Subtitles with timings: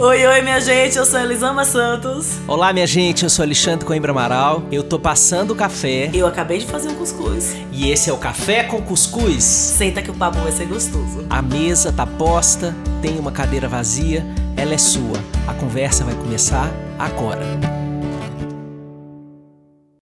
[0.00, 2.38] Oi, oi, minha gente, eu sou Elisama Santos.
[2.46, 4.62] Olá, minha gente, eu sou Alexandre Coimbra Amaral.
[4.70, 6.08] Eu tô passando o café.
[6.14, 7.56] Eu acabei de fazer um cuscuz.
[7.72, 9.42] E esse é o Café com Cuscuz.
[9.42, 11.26] Senta que o papo vai ser gostoso.
[11.28, 12.72] A mesa tá posta,
[13.02, 14.24] tem uma cadeira vazia,
[14.56, 15.18] ela é sua.
[15.48, 17.42] A conversa vai começar agora.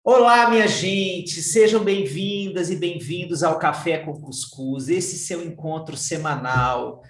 [0.04, 7.00] Olá, minha gente, sejam bem-vindas e bem-vindos ao Café com Cuscuz, esse seu encontro semanal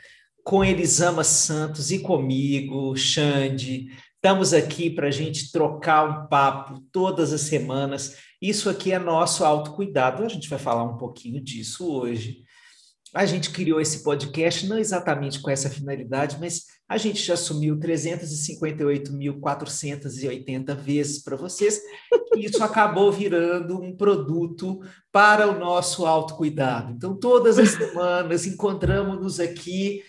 [0.47, 3.89] com Elisama Santos e comigo, Xande.
[4.15, 8.15] Estamos aqui para a gente trocar um papo todas as semanas.
[8.41, 10.23] Isso aqui é nosso autocuidado.
[10.23, 12.45] A gente vai falar um pouquinho disso hoje.
[13.13, 17.77] A gente criou esse podcast não exatamente com essa finalidade, mas a gente já sumiu
[17.81, 21.81] 358.480 vezes para vocês.
[22.37, 24.79] E isso acabou virando um produto
[25.11, 26.93] para o nosso autocuidado.
[26.93, 30.05] Então, todas as semanas encontramos-nos aqui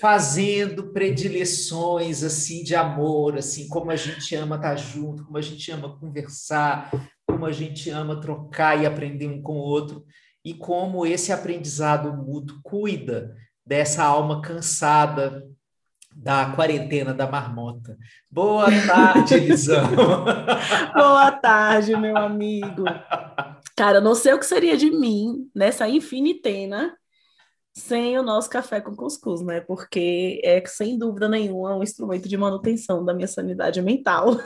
[0.00, 5.70] fazendo predileções assim de amor, assim como a gente ama estar junto, como a gente
[5.70, 6.90] ama conversar,
[7.26, 10.04] como a gente ama trocar e aprender um com o outro
[10.44, 15.46] e como esse aprendizado mútuo cuida dessa alma cansada
[16.14, 17.96] da quarentena da marmota.
[18.30, 19.88] Boa tarde, Lisão.
[20.94, 22.84] Boa tarde, meu amigo.
[23.76, 26.94] Cara, não sei o que seria de mim nessa infinitena
[27.74, 29.60] sem o nosso café com cuscuz, né?
[29.60, 34.36] Porque é, sem dúvida nenhuma, um instrumento de manutenção da minha sanidade mental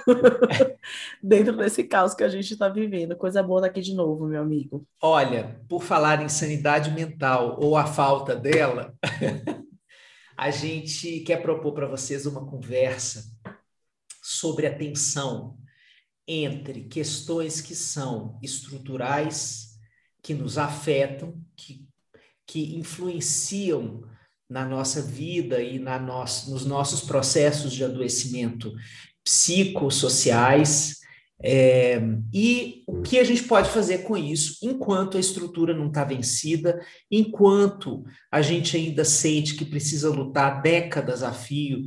[1.21, 3.17] dentro desse caos que a gente está vivendo.
[3.17, 4.87] Coisa boa daqui de novo, meu amigo.
[5.03, 8.95] Olha, por falar em sanidade mental ou a falta dela,
[10.37, 13.25] a gente quer propor para vocês uma conversa
[14.23, 15.59] sobre a tensão
[16.29, 19.79] entre questões que são estruturais,
[20.23, 21.86] que nos afetam, que
[22.47, 24.03] que influenciam
[24.49, 28.73] na nossa vida e na nos nossos processos de adoecimento
[29.25, 30.97] psicossociais.
[31.43, 32.01] É,
[32.33, 36.81] e o que a gente pode fazer com isso enquanto a estrutura não está vencida,
[37.11, 41.85] enquanto a gente ainda sente que precisa lutar décadas a fio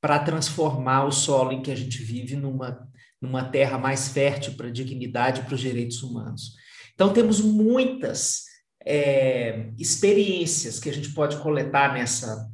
[0.00, 2.86] para transformar o solo em que a gente vive numa,
[3.20, 6.54] numa terra mais fértil para a dignidade e para os direitos humanos.
[6.94, 8.45] Então, temos muitas
[8.86, 12.48] é, experiências que a gente pode coletar nessa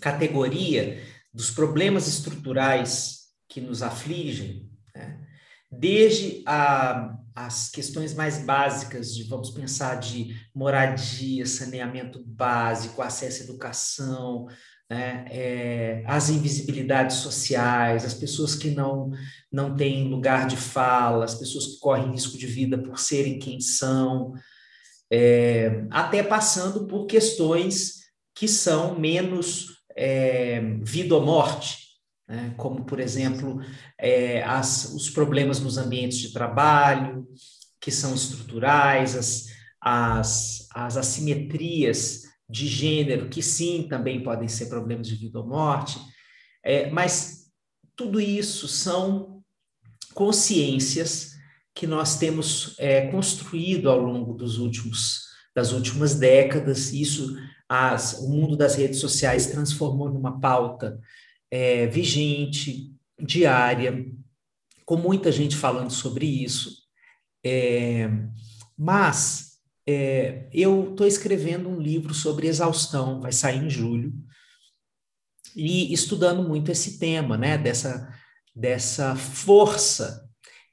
[0.00, 1.02] categoria
[1.32, 5.18] dos problemas estruturais que nos afligem, né?
[5.70, 13.44] desde a, as questões mais básicas de, vamos pensar, de moradia, saneamento básico, acesso à
[13.44, 14.46] educação,
[14.90, 15.24] né?
[15.30, 19.10] É, as invisibilidades sociais, as pessoas que não,
[19.50, 23.58] não têm lugar de fala, as pessoas que correm risco de vida por serem quem
[23.58, 24.34] são,
[25.14, 31.76] é, até passando por questões que são menos é, vida ou morte,
[32.26, 32.54] né?
[32.56, 33.60] como, por exemplo,
[34.00, 37.28] é, as, os problemas nos ambientes de trabalho,
[37.78, 39.46] que são estruturais, as,
[39.78, 46.00] as, as assimetrias de gênero, que sim, também podem ser problemas de vida ou morte,
[46.64, 47.50] é, mas
[47.94, 49.42] tudo isso são
[50.14, 51.31] consciências
[51.74, 56.92] que nós temos é, construído ao longo dos últimos das últimas décadas.
[56.92, 57.36] Isso
[57.68, 61.00] as, o mundo das redes sociais transformou numa pauta
[61.50, 64.06] é, vigente, diária,
[64.84, 66.82] com muita gente falando sobre isso.
[67.44, 68.10] É,
[68.76, 74.12] mas é, eu estou escrevendo um livro sobre exaustão, vai sair em julho,
[75.54, 78.08] e estudando muito esse tema, né, dessa,
[78.54, 80.21] dessa força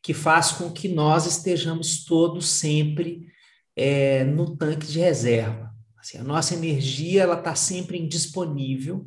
[0.01, 3.27] que faz com que nós estejamos todos sempre
[3.75, 5.69] é, no tanque de reserva.
[5.97, 9.05] Assim, a nossa energia ela está sempre indisponível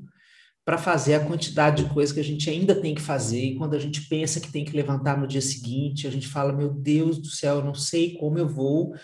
[0.65, 3.45] para fazer a quantidade de coisas que a gente ainda tem que fazer.
[3.45, 6.53] E quando a gente pensa que tem que levantar no dia seguinte, a gente fala:
[6.53, 8.95] meu Deus do céu, eu não sei como eu vou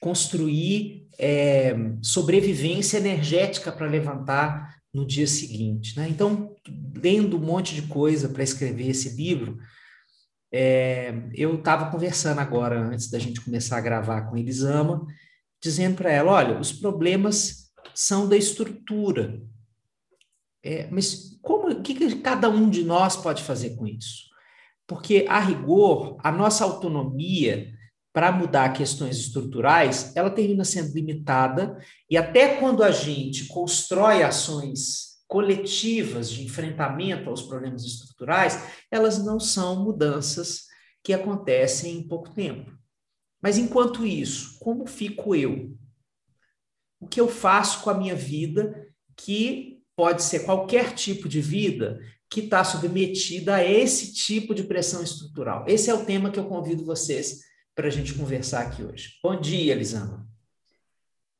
[0.00, 5.96] construir é, sobrevivência energética para levantar no dia seguinte.
[5.96, 6.08] Né?
[6.08, 6.54] Então,
[6.94, 9.58] lendo um monte de coisa para escrever esse livro,
[10.52, 15.06] é, eu estava conversando agora, antes da gente começar a gravar com Elisama,
[15.62, 19.40] dizendo para ela: olha, os problemas são da estrutura.
[20.62, 24.28] É, mas como, o que, que cada um de nós pode fazer com isso?
[24.86, 27.72] Porque, a rigor, a nossa autonomia
[28.12, 31.78] para mudar questões estruturais, ela termina sendo limitada,
[32.10, 39.38] e até quando a gente constrói ações coletivas de enfrentamento aos problemas estruturais, elas não
[39.38, 40.66] são mudanças
[41.04, 42.76] que acontecem em pouco tempo.
[43.40, 45.76] Mas enquanto isso, como fico eu?
[46.98, 52.00] O que eu faço com a minha vida, que pode ser qualquer tipo de vida,
[52.30, 55.64] que está submetida a esse tipo de pressão estrutural.
[55.68, 57.40] Esse é o tema que eu convido vocês
[57.74, 59.14] para a gente conversar aqui hoje.
[59.22, 60.27] Bom dia, Elisama.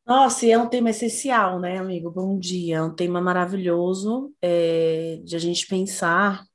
[0.09, 2.11] Nossa, e é um tema essencial, né, amigo?
[2.11, 2.77] Bom dia.
[2.79, 6.47] É um tema maravilhoso é, de a gente pensar,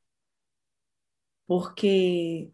[1.45, 2.49] porque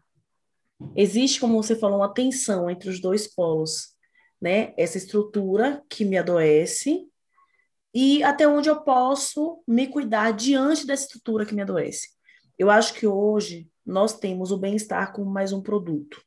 [0.94, 3.96] existe, como você falou, uma tensão entre os dois polos,
[4.38, 4.74] né?
[4.76, 7.08] Essa estrutura que me adoece
[7.94, 12.08] e até onde eu posso me cuidar diante dessa estrutura que me adoece.
[12.58, 16.22] Eu acho que hoje nós temos o bem-estar como mais um produto.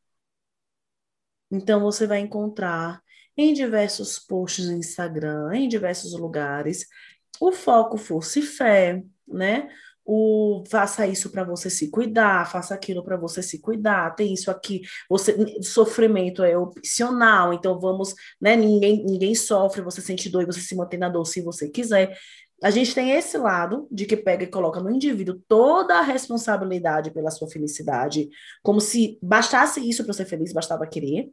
[1.51, 3.02] Então você vai encontrar
[3.38, 6.85] em diversos posts no Instagram, em diversos lugares,
[7.39, 9.69] o foco fosse fé, né?
[10.06, 14.51] o faça isso para você se cuidar, faça aquilo para você se cuidar, tem isso
[14.51, 20.45] aqui, você sofrimento é opcional, então vamos, né, ninguém ninguém sofre, você sente dor e
[20.45, 22.18] você se mantém na dor se você quiser.
[22.62, 27.12] A gente tem esse lado de que pega e coloca no indivíduo toda a responsabilidade
[27.12, 28.30] pela sua felicidade,
[28.62, 31.30] como se bastasse isso para ser feliz, bastava querer.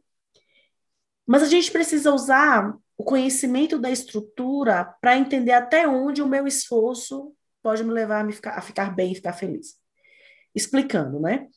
[1.31, 6.45] Mas a gente precisa usar o conhecimento da estrutura para entender até onde o meu
[6.45, 7.33] esforço
[7.63, 9.79] pode me levar a, me ficar, a ficar bem, ficar feliz.
[10.53, 11.47] Explicando, né?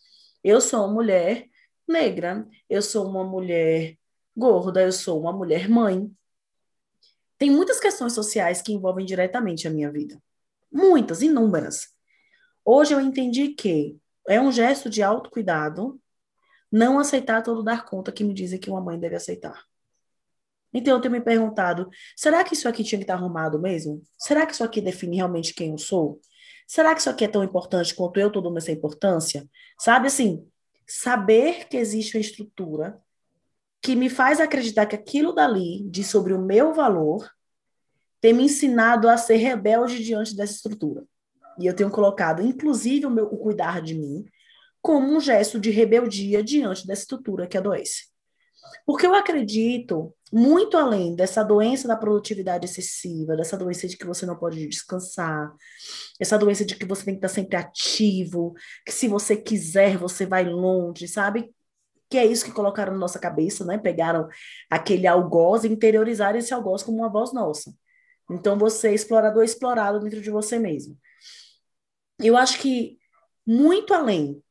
[0.44, 1.48] Eu sou uma mulher
[1.88, 3.98] negra, eu sou uma mulher
[4.36, 6.08] gorda, eu sou uma mulher mãe.
[7.36, 10.22] Tem muitas questões sociais que envolvem diretamente a minha vida.
[10.70, 11.88] Muitas, inúmeras.
[12.64, 13.98] Hoje eu entendi que
[14.28, 16.00] é um gesto de autocuidado
[16.74, 19.62] não aceitar todo dar conta que me dizem que uma mãe deve aceitar.
[20.72, 24.02] Então eu tenho me perguntado: será que isso aqui tinha que estar arrumado mesmo?
[24.18, 26.20] Será que isso aqui define realmente quem eu sou?
[26.66, 29.48] Será que isso aqui é tão importante quanto eu estou dando essa importância?
[29.78, 30.44] Sabe assim,
[30.84, 33.00] saber que existe uma estrutura
[33.80, 37.30] que me faz acreditar que aquilo dali diz sobre o meu valor
[38.20, 41.04] tem me ensinado a ser rebelde diante dessa estrutura.
[41.56, 44.24] E eu tenho colocado, inclusive, o meu o cuidar de mim
[44.84, 48.02] como um gesto de rebeldia diante dessa estrutura que adoece.
[48.84, 54.26] Porque eu acredito muito além dessa doença da produtividade excessiva, dessa doença de que você
[54.26, 55.50] não pode descansar,
[56.20, 58.52] essa doença de que você tem que estar sempre ativo,
[58.84, 61.50] que se você quiser você vai longe, sabe?
[62.10, 63.78] Que é isso que colocaram na nossa cabeça, né?
[63.78, 64.28] Pegaram
[64.68, 67.74] aquele algoz e interiorizaram esse algoz como uma voz nossa.
[68.30, 70.94] Então você é explorador explorado dentro de você mesmo.
[72.18, 72.98] Eu acho que
[73.46, 74.44] muito além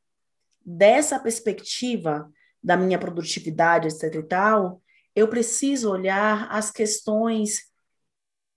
[0.64, 2.30] dessa perspectiva
[2.62, 4.82] da minha produtividade, etc e tal,
[5.14, 7.70] eu preciso olhar as questões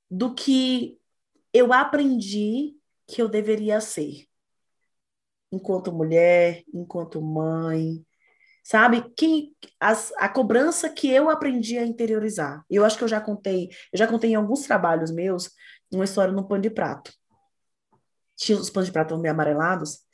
[0.09, 0.97] do que
[1.53, 2.75] eu aprendi
[3.05, 4.25] que eu deveria ser.
[5.51, 8.05] Enquanto mulher, enquanto mãe,
[8.63, 9.09] sabe?
[9.15, 12.65] Que as, a cobrança que eu aprendi a interiorizar.
[12.69, 15.49] Eu acho que eu já contei, eu já contei em alguns trabalhos meus
[15.89, 17.13] uma história no pano de prato.
[18.35, 20.05] Tinha os panos de prato meio amarelados.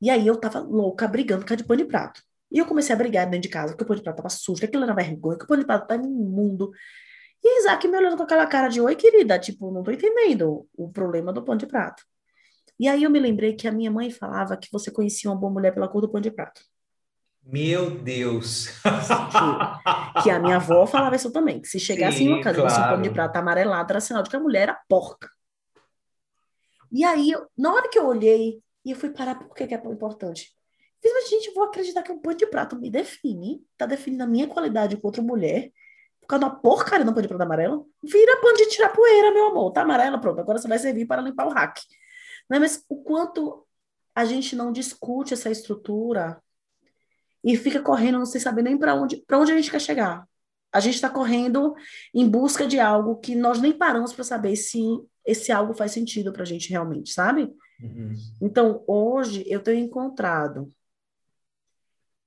[0.00, 2.22] E aí eu tava louca brigando com a de pano de prato.
[2.50, 4.60] E eu comecei a brigar dentro de casa, que o pão de prato estava sujo,
[4.60, 6.70] que aquilo era vergonha, que o pão de prato estava imundo.
[7.42, 10.90] E Isaac me olhando com aquela cara de, oi, querida, tipo, não tô entendendo o
[10.90, 12.02] problema do pão de prato.
[12.78, 15.52] E aí eu me lembrei que a minha mãe falava que você conhecia uma boa
[15.52, 16.60] mulher pela cor do pão de prato.
[17.42, 18.68] Meu Deus!
[20.16, 22.60] Que, que a minha avó falava isso também, que se chegasse Sim, em uma casa
[22.60, 22.74] claro.
[22.74, 25.30] e um pão de prato amarelado, era sinal de que a mulher era porca.
[26.90, 29.78] E aí, na hora que eu olhei, e eu fui parar, por que, que é
[29.78, 30.54] importante?
[31.04, 34.46] Mas, gente, vou acreditar que um pano de prato me define, tá definindo a minha
[34.46, 35.72] qualidade contra mulher,
[36.20, 37.88] por causa da porcaria do pano de prato amarelo.
[38.00, 39.72] Vira pano de tirar poeira, meu amor.
[39.72, 40.40] Tá amarelo, pronto.
[40.40, 41.82] Agora você vai servir para limpar o rack.
[42.48, 43.66] Não, mas o quanto
[44.14, 46.40] a gente não discute essa estrutura
[47.42, 50.28] e fica correndo, não sei saber nem para onde, onde a gente quer chegar.
[50.72, 51.74] A gente está correndo
[52.14, 54.80] em busca de algo que nós nem paramos para saber se
[55.24, 57.52] esse algo faz sentido para a gente realmente, sabe?
[57.82, 58.14] Uhum.
[58.40, 60.72] Então, hoje eu tenho encontrado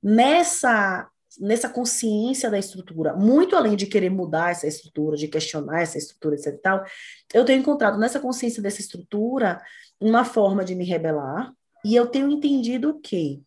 [0.01, 5.97] nessa nessa consciência da estrutura, muito além de querer mudar essa estrutura, de questionar essa
[5.97, 6.83] estrutura, etc tal,
[7.31, 9.61] eu tenho encontrado nessa consciência dessa estrutura
[10.01, 11.53] uma forma de me rebelar,
[11.85, 13.43] e eu tenho entendido que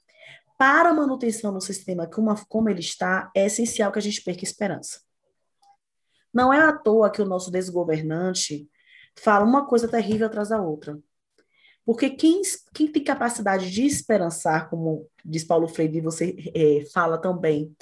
[0.56, 4.44] para a manutenção do sistema como, como ele está, é essencial que a gente perca
[4.44, 5.00] esperança.
[6.32, 8.68] Não é à toa que o nosso desgovernante
[9.18, 10.98] fala uma coisa terrível atrás da outra.
[11.84, 12.40] Porque quem,
[12.72, 17.74] quem tem capacidade de esperançar, como diz Paulo Freire, e você é, fala também,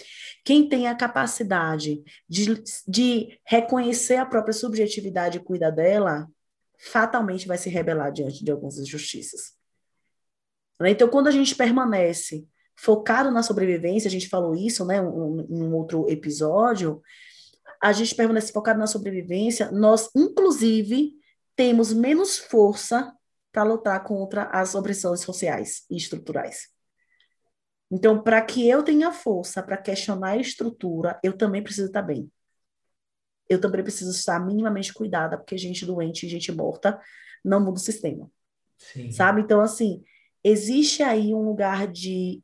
[0.45, 6.27] quem tem a capacidade de, de reconhecer a própria subjetividade e cuidar dela,
[6.79, 9.53] fatalmente vai se rebelar diante de algumas injustiças.
[10.81, 10.91] Né?
[10.91, 15.63] Então, quando a gente permanece focado na sobrevivência, a gente falou isso né, um, em
[15.63, 17.03] um outro episódio,
[17.83, 21.13] a gente permanece focado na sobrevivência, nós, inclusive,
[21.55, 23.15] temos menos força
[23.53, 26.69] para lutar contra as opressões sociais e estruturais.
[27.91, 32.31] Então, para que eu tenha força para questionar a estrutura, eu também preciso estar bem.
[33.49, 37.01] Eu também preciso estar minimamente cuidada, porque gente doente, gente morta,
[37.45, 38.31] não muda o sistema.
[38.79, 39.11] Sim.
[39.11, 39.41] Sabe?
[39.41, 40.05] Então, assim,
[40.45, 42.41] existe aí um lugar de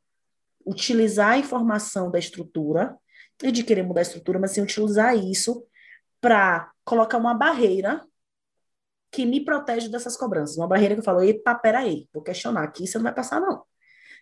[0.65, 2.97] utilizar a informação da estrutura,
[3.43, 5.65] e de querer mudar a estrutura, mas sim utilizar isso
[6.19, 8.05] para colocar uma barreira
[9.11, 10.57] que me protege dessas cobranças.
[10.57, 13.63] Uma barreira que eu falo, epa, peraí, vou questionar aqui, você não vai passar, não.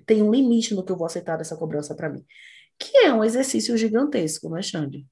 [0.05, 2.25] Tem um limite no que eu vou aceitar dessa cobrança para mim.
[2.77, 5.07] Que é um exercício gigantesco, não é, Xande?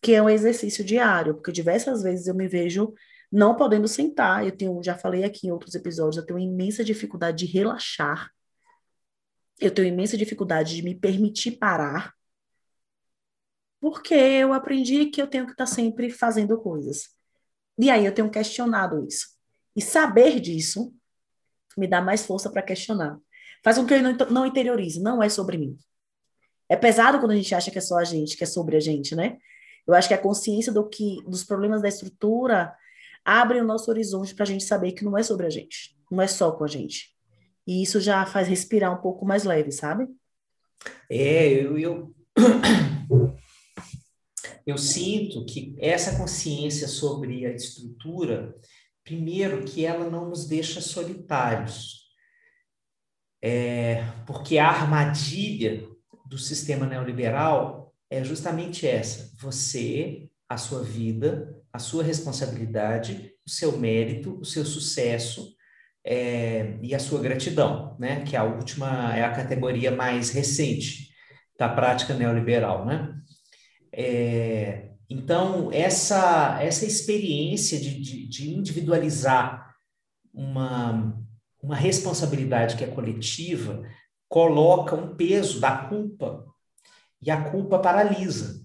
[0.00, 2.92] Que é um exercício diário, porque diversas vezes eu me vejo
[3.30, 4.44] não podendo sentar.
[4.44, 8.30] Eu tenho, já falei aqui em outros episódios, eu tenho imensa dificuldade de relaxar.
[9.60, 12.12] Eu tenho imensa dificuldade de me permitir parar.
[13.80, 17.14] Porque eu aprendi que eu tenho que estar sempre fazendo coisas.
[17.78, 19.28] E aí eu tenho questionado isso.
[19.76, 20.94] E saber disso
[21.76, 23.18] me dá mais força para questionar.
[23.62, 25.76] Faz com que eu não, interiorize, não é sobre mim.
[26.68, 28.80] É pesado quando a gente acha que é só a gente, que é sobre a
[28.80, 29.38] gente, né?
[29.86, 32.74] Eu acho que a consciência do que dos problemas da estrutura
[33.24, 36.22] abre o nosso horizonte para a gente saber que não é sobre a gente, não
[36.22, 37.14] é só com a gente.
[37.66, 40.06] E isso já faz respirar um pouco mais leve, sabe?
[41.10, 42.14] É, eu, eu,
[44.66, 48.54] eu sinto que essa consciência sobre a estrutura,
[49.02, 52.04] primeiro, que ela não nos deixa solitários.
[53.42, 55.86] É, porque a armadilha
[56.26, 63.76] do sistema neoliberal é justamente essa: você, a sua vida, a sua responsabilidade, o seu
[63.76, 65.54] mérito, o seu sucesso
[66.02, 68.22] é, e a sua gratidão, né?
[68.24, 71.12] Que é a última é a categoria mais recente
[71.58, 73.14] da prática neoliberal, né?
[73.96, 79.72] É, então, essa, essa experiência de, de, de, individualizar
[80.32, 81.16] uma,
[81.62, 83.88] uma responsabilidade que é coletiva
[84.28, 86.44] coloca um peso da culpa
[87.22, 88.64] e a culpa paralisa.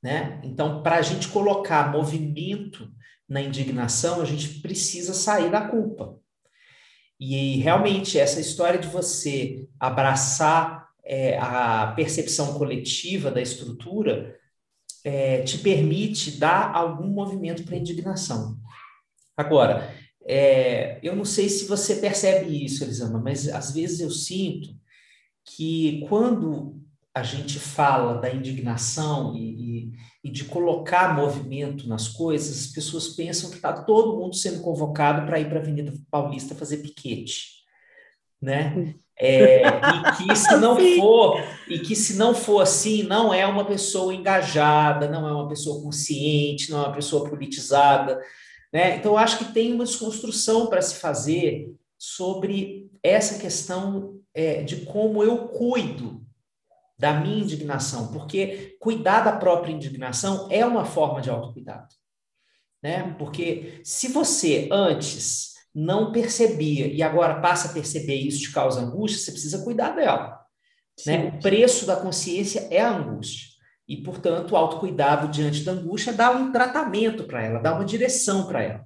[0.00, 0.40] Né?
[0.44, 2.88] Então, para a gente colocar movimento
[3.28, 6.16] na indignação, a gente precisa sair da culpa.
[7.18, 14.36] E realmente, essa história de você abraçar é, a percepção coletiva da estrutura
[15.04, 18.58] é, te permite dar algum movimento para indignação.
[19.36, 19.94] Agora,
[20.26, 24.74] é, eu não sei se você percebe isso, Elisama, mas às vezes eu sinto
[25.44, 26.82] que quando
[27.14, 29.92] a gente fala da indignação e, e,
[30.24, 35.24] e de colocar movimento nas coisas, as pessoas pensam que está todo mundo sendo convocado
[35.24, 37.64] para ir para a Avenida Paulista fazer piquete,
[38.46, 38.94] né?
[39.18, 43.64] É, e que se não for e que se não for assim não é uma
[43.64, 48.22] pessoa engajada não é uma pessoa consciente não é uma pessoa politizada
[48.72, 48.96] né?
[48.96, 55.24] Então acho que tem uma desconstrução para se fazer sobre essa questão é, de como
[55.24, 56.22] eu cuido
[56.96, 61.94] da minha indignação porque cuidar da própria indignação é uma forma de autocuidado
[62.82, 63.14] né?
[63.18, 69.20] Porque se você antes não percebia e agora passa a perceber isso te causa angústia,
[69.20, 70.40] você precisa cuidar dela.
[71.04, 71.26] Né?
[71.26, 73.48] O preço da consciência é a angústia.
[73.86, 78.46] E, portanto, o autocuidado diante da angústia dá um tratamento para ela, dá uma direção
[78.46, 78.84] para ela.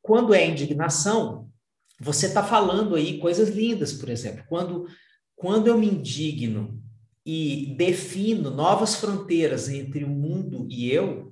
[0.00, 1.50] Quando é indignação,
[2.00, 4.42] você está falando aí coisas lindas, por exemplo.
[4.48, 4.86] Quando,
[5.36, 6.82] quando eu me indigno
[7.26, 11.30] e defino novas fronteiras entre o mundo e eu,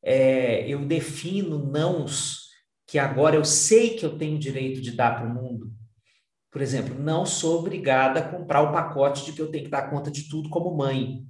[0.00, 2.43] é, eu defino nãos
[2.86, 5.72] que agora eu sei que eu tenho direito de dar para o mundo.
[6.50, 9.90] Por exemplo, não sou obrigada a comprar o pacote de que eu tenho que dar
[9.90, 11.24] conta de tudo como mãe.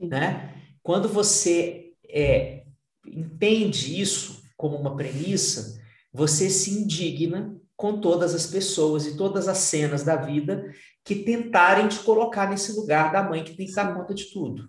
[0.00, 0.54] Né?
[0.82, 2.64] Quando você é,
[3.06, 5.80] entende isso como uma premissa,
[6.12, 11.86] você se indigna com todas as pessoas e todas as cenas da vida que tentarem
[11.86, 14.68] te colocar nesse lugar da mãe que tem que dar conta de tudo.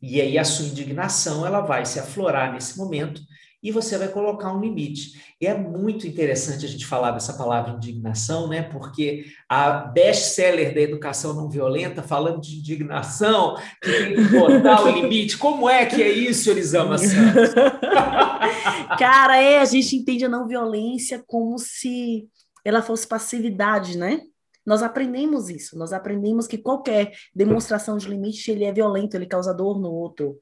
[0.00, 3.22] E aí a sua indignação ela vai se aflorar nesse momento
[3.62, 5.34] e você vai colocar um limite.
[5.40, 8.62] E é muito interessante a gente falar dessa palavra indignação, né?
[8.62, 14.90] Porque a best-seller da educação não violenta, falando de indignação, que tem que botar o
[14.90, 15.36] limite.
[15.38, 17.54] Como é que é isso, Elisama Santos?
[18.98, 22.28] Cara, é, a gente entende a não violência como se
[22.64, 24.20] ela fosse passividade, né?
[24.64, 29.54] Nós aprendemos isso, nós aprendemos que qualquer demonstração de limite ele é violento, ele causa
[29.54, 30.38] dor no outro,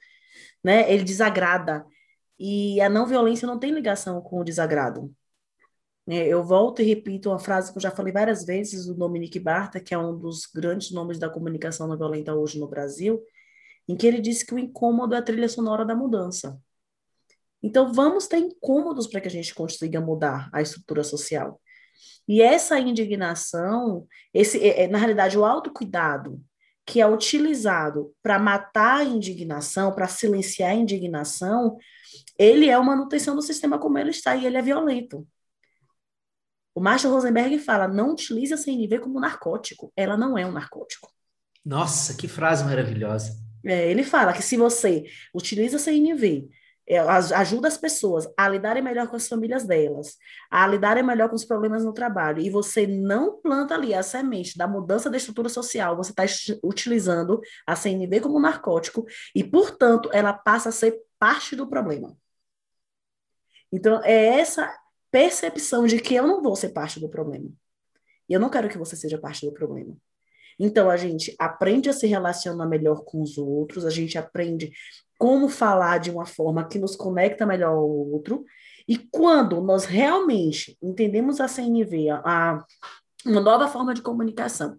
[0.63, 0.91] né?
[0.91, 1.85] Ele desagrada.
[2.39, 5.15] E a não violência não tem ligação com o desagrado.
[6.07, 9.39] É, eu volto e repito uma frase que eu já falei várias vezes do Dominique
[9.39, 13.23] Barta, que é um dos grandes nomes da comunicação não violenta hoje no Brasil,
[13.89, 16.61] em que ele disse que o incômodo é a trilha sonora da mudança.
[17.63, 21.59] Então, vamos ter incômodos para que a gente consiga mudar a estrutura social.
[22.29, 26.43] E essa indignação, esse, é, é na realidade, o autocuidado,
[26.87, 31.79] que é utilizado para matar a indignação, para silenciar a indignação,
[32.39, 35.27] ele é uma manutenção do sistema como ele está e ele é violento.
[36.75, 39.93] O Marshall Rosenberg fala: não utilize a CNV como narcótico.
[39.97, 41.09] Ela não é um narcótico.
[41.65, 43.33] Nossa, que frase maravilhosa.
[43.65, 46.51] É, ele fala que se você utiliza a CNV,
[46.87, 50.19] é, ajuda as pessoas a lidarem melhor com as famílias delas,
[50.51, 54.59] a lidarem melhor com os problemas no trabalho, e você não planta ali a semente
[54.59, 56.25] da mudança da estrutura social, você está
[56.63, 62.15] utilizando a CNV como narcótico, e, portanto, ela passa a ser parte do problema.
[63.75, 64.73] Então, é essa
[65.11, 67.51] percepção de que eu não vou ser parte do problema.
[68.29, 69.97] E eu não quero que você seja parte do problema.
[70.61, 74.71] Então, a gente aprende a se relacionar melhor com os outros, a gente aprende
[75.19, 78.45] como falar de uma forma que nos conecta melhor ao outro.
[78.87, 82.65] E quando nós realmente entendemos a CNV, a,
[83.27, 84.79] uma nova forma de comunicação,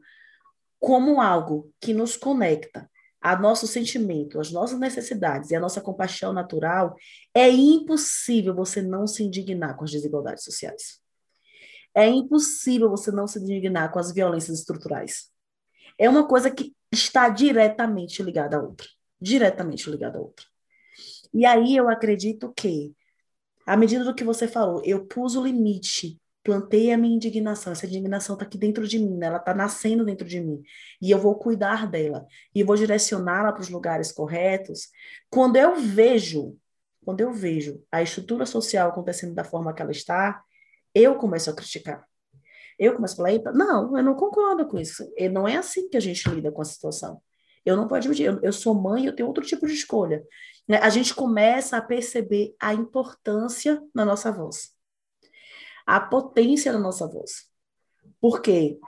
[0.80, 2.90] como algo que nos conecta
[3.26, 6.96] a nosso sentimento, as nossas necessidades e a nossa compaixão natural,
[7.34, 11.02] é impossível você não se indignar com as desigualdades sociais.
[11.92, 15.32] É impossível você não se indignar com as violências estruturais.
[15.98, 18.88] É uma coisa que está diretamente ligada à outra.
[19.20, 20.46] Diretamente ligada à outra.
[21.34, 22.94] E aí eu acredito que,
[23.66, 27.74] à medida do que você falou, eu pus o limite plantei a minha indignação.
[27.74, 29.26] Essa indignação está aqui dentro de mim, né?
[29.26, 30.62] ela está nascendo dentro de mim.
[31.02, 32.28] E eu vou cuidar dela.
[32.54, 34.90] E vou direcioná-la para os lugares corretos.
[35.28, 36.56] Quando eu vejo,
[37.04, 40.40] quando eu vejo a estrutura social acontecendo da forma que ela está,
[40.94, 42.06] eu começo a criticar.
[42.78, 45.04] Eu começo a falar, não, eu não concordo com isso.
[45.18, 47.20] E não é assim que a gente lida com a situação.
[47.66, 50.24] Eu não posso admitir, eu, eu sou mãe, eu tenho outro tipo de escolha.
[50.68, 50.78] Né?
[50.78, 54.75] A gente começa a perceber a importância na nossa voz
[55.86, 57.50] a potência da nossa voz.
[58.20, 58.80] Porque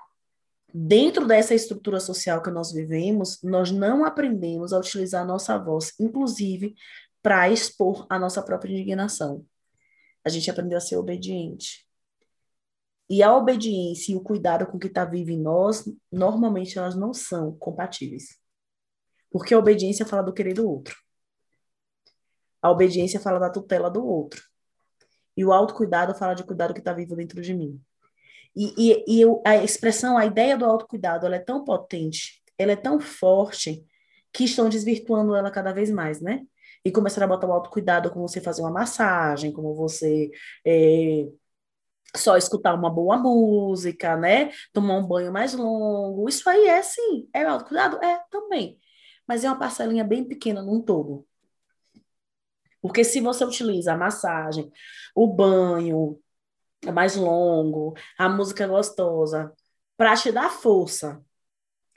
[0.74, 5.94] dentro dessa estrutura social que nós vivemos, nós não aprendemos a utilizar a nossa voz,
[6.00, 6.76] inclusive
[7.22, 9.46] para expor a nossa própria indignação.
[10.24, 11.88] A gente aprendeu a ser obediente.
[13.10, 17.14] E a obediência e o cuidado com que está vivo em nós, normalmente elas não
[17.14, 18.38] são compatíveis.
[19.32, 20.96] Porque a obediência fala do querer do outro.
[22.62, 24.44] A obediência fala da tutela do outro.
[25.38, 27.80] E o autocuidado fala de cuidado que está vivo dentro de mim.
[28.56, 32.72] E, e, e eu, a expressão, a ideia do autocuidado, ela é tão potente, ela
[32.72, 33.86] é tão forte,
[34.34, 36.46] que estão desvirtuando ela cada vez mais, né?
[36.86, 40.30] E começaram a botar o autocuidado como você fazer uma massagem, como você
[40.66, 41.28] é,
[42.16, 44.52] só escutar uma boa música, né?
[44.74, 46.30] Tomar um banho mais longo.
[46.30, 47.98] Isso aí é sim, é autocuidado?
[48.04, 48.80] É também.
[49.28, 51.26] Mas é uma parcelinha bem pequena num todo.
[52.82, 54.72] Porque se você utiliza a massagem,
[55.16, 56.20] o banho
[56.84, 59.54] é mais longo, a música é gostosa,
[59.96, 61.22] para te dar força,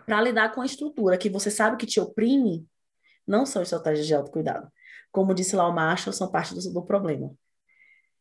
[0.06, 2.66] para lidar com a estrutura que você sabe que te oprime,
[3.26, 4.70] não são estratégias de autocuidado.
[5.12, 7.32] Como disse lá o Marshall, são parte do, do problema.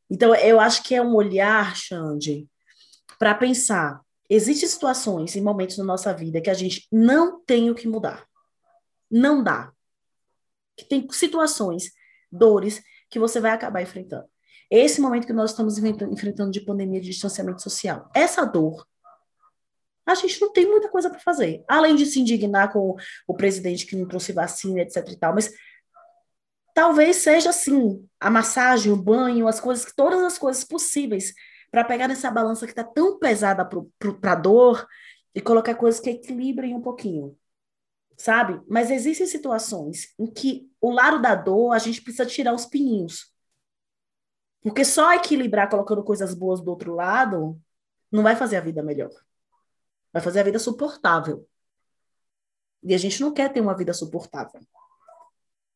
[0.10, 2.48] Então, eu acho que é um olhar, Xande,
[3.18, 4.02] para pensar.
[4.30, 8.28] Existem situações e momentos na nossa vida que a gente não tem o que mudar.
[9.10, 9.72] Não dá.
[10.76, 11.92] Que tem situações
[12.32, 14.26] dores que você vai acabar enfrentando.
[14.70, 18.86] Esse momento que nós estamos enfrentando de pandemia de distanciamento social, essa dor,
[20.06, 22.96] a gente não tem muita coisa para fazer, além de se indignar com
[23.28, 25.52] o presidente que não trouxe vacina, etc e tal, mas
[26.74, 31.34] talvez seja assim, a massagem, o banho, as coisas, todas as coisas possíveis
[31.72, 34.88] para pegar nessa balança que está tão pesada para a dor
[35.34, 37.38] e colocar coisas que equilibrem um pouquinho
[38.20, 38.62] sabe?
[38.68, 43.34] Mas existem situações em que o lado da dor a gente precisa tirar os pininhos.
[44.62, 47.60] Porque só equilibrar colocando coisas boas do outro lado
[48.12, 49.10] não vai fazer a vida melhor.
[50.12, 51.48] Vai fazer a vida suportável.
[52.84, 54.60] E a gente não quer ter uma vida suportável.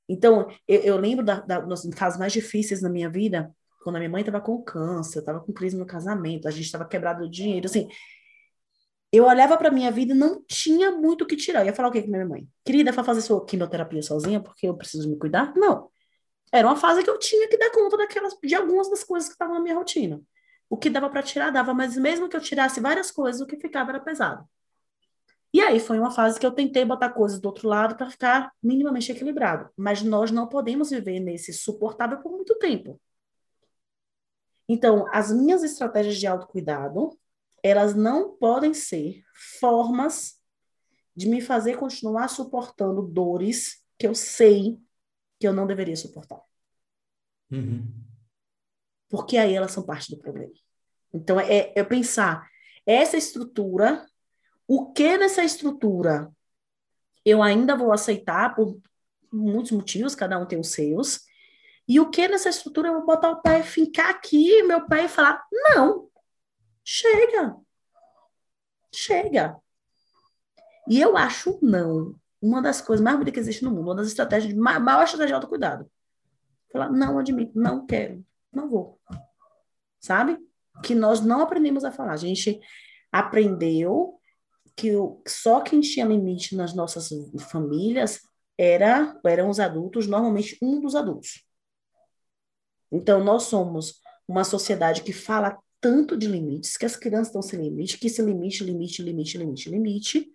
[0.10, 4.00] Então, eu, eu lembro da, da, das fases mais difíceis na minha vida, quando a
[4.00, 7.30] minha mãe estava com câncer, estava com crise no casamento, a gente estava quebrado de
[7.30, 7.88] dinheiro, assim,
[9.14, 11.62] eu olhava para minha vida e não tinha muito o que tirar.
[11.62, 12.48] Eu ia falar o quê com minha mãe?
[12.66, 15.54] Querida, vai fazer sua quimioterapia sozinha porque eu preciso me cuidar?
[15.56, 15.92] Não.
[16.52, 19.36] Era uma fase que eu tinha que dar conta daquelas, de algumas das coisas que
[19.36, 20.20] estavam na minha rotina.
[20.68, 23.56] O que dava para tirar, dava, mas mesmo que eu tirasse várias coisas, o que
[23.58, 24.48] ficava era pesado.
[25.54, 28.52] E aí foi uma fase que eu tentei botar coisas do outro lado para ficar
[28.64, 29.70] minimamente equilibrado.
[29.78, 33.00] Mas nós não podemos viver nesse suportável por muito tempo.
[34.68, 37.16] Então, as minhas estratégias de autocuidado,
[37.64, 39.24] elas não podem ser
[39.60, 40.40] formas
[41.16, 44.78] de me fazer continuar suportando dores que eu sei
[45.40, 46.42] que eu não deveria suportar.
[47.50, 47.88] Uhum.
[49.10, 50.52] Porque aí elas são parte do problema.
[51.14, 52.48] Então, é, é pensar
[52.86, 54.06] essa estrutura,
[54.68, 56.32] o que nessa estrutura
[57.24, 58.78] eu ainda vou aceitar por
[59.32, 61.22] muitos motivos, cada um tem os seus,
[61.88, 65.10] e o que nessa estrutura eu vou botar o pé, fincar aqui, meu pé e
[65.10, 66.10] falar: não,
[66.84, 67.56] chega,
[68.94, 69.58] chega.
[70.88, 74.08] E eu acho não uma das coisas mais bonitas que existe no mundo, uma das
[74.08, 75.90] estratégias, maior estratégia de autocuidado.
[76.72, 79.00] Falar, não admito, não quero, não vou.
[80.00, 80.38] Sabe?
[80.84, 82.14] Que nós não aprendemos a falar.
[82.14, 82.60] A gente
[83.12, 84.20] aprendeu
[84.76, 84.92] que
[85.28, 87.10] só quem tinha limite nas nossas
[87.50, 88.22] famílias
[88.58, 91.46] era eram os adultos, normalmente um dos adultos.
[92.92, 97.60] Então, nós somos uma sociedade que fala tanto de limites, que as crianças estão sem
[97.60, 100.32] limite, que esse limite, limite, limite, limite, limite.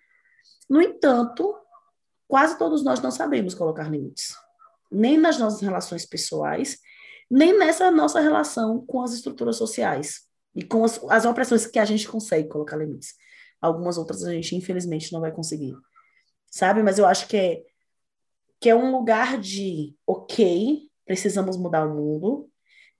[0.68, 1.56] No entanto,
[2.28, 4.36] quase todos nós não sabemos colocar limites,
[4.92, 6.78] nem nas nossas relações pessoais,
[7.30, 11.84] nem nessa nossa relação com as estruturas sociais e com as, as opressões que a
[11.86, 13.14] gente consegue colocar limites.
[13.58, 15.74] Algumas outras a gente, infelizmente, não vai conseguir.
[16.50, 16.82] Sabe?
[16.82, 17.62] Mas eu acho que é,
[18.60, 22.50] que é um lugar de, ok, precisamos mudar o mundo,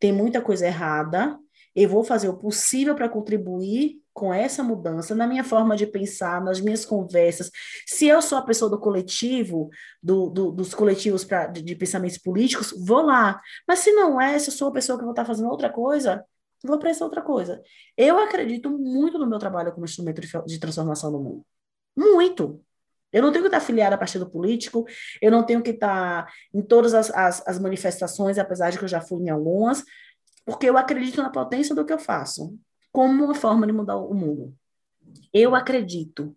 [0.01, 1.39] tem muita coisa errada,
[1.83, 6.43] eu vou fazer o possível para contribuir com essa mudança na minha forma de pensar,
[6.43, 7.51] nas minhas conversas.
[7.87, 9.71] Se eu sou a pessoa do coletivo,
[10.03, 13.41] do, do, dos coletivos pra, de, de, pensamentos políticos, vou lá.
[13.67, 16.25] Mas se não é, se eu sou a pessoa que vou estar fazendo outra coisa,
[16.65, 17.63] vou para essa outra coisa.
[17.97, 21.47] Eu acredito muito no meu trabalho como instrumento de, de transformação do mundo.
[21.97, 22.61] Muito.
[23.13, 24.85] Eu não tenho que estar afiliada a partido político,
[25.23, 28.89] eu não tenho que estar em todas as, as, as, manifestações, apesar de que eu
[28.89, 29.83] já fui em algumas,
[30.49, 32.59] porque eu acredito na potência do que eu faço,
[32.91, 34.57] como uma forma de mudar o mundo.
[35.31, 36.35] Eu acredito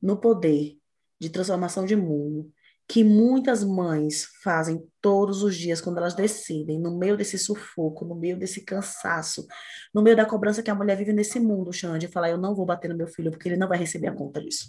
[0.00, 0.78] no poder
[1.20, 2.50] de transformação de mundo
[2.88, 8.14] que muitas mães fazem todos os dias quando elas decidem, no meio desse sufoco, no
[8.14, 9.46] meio desse cansaço,
[9.92, 12.64] no meio da cobrança que a mulher vive nesse mundo, Xande, falar: eu não vou
[12.64, 14.66] bater no meu filho porque ele não vai receber a conta disso.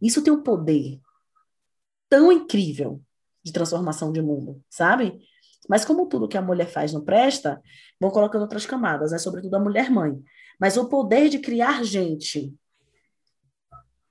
[0.00, 0.98] Isso tem um poder
[2.08, 3.02] tão incrível
[3.44, 5.20] de transformação de mundo, sabe?
[5.68, 7.60] Mas como tudo que a mulher faz não presta,
[8.00, 9.18] vão colocando outras camadas, né?
[9.18, 10.20] sobretudo a mulher mãe.
[10.60, 12.54] Mas o poder de criar gente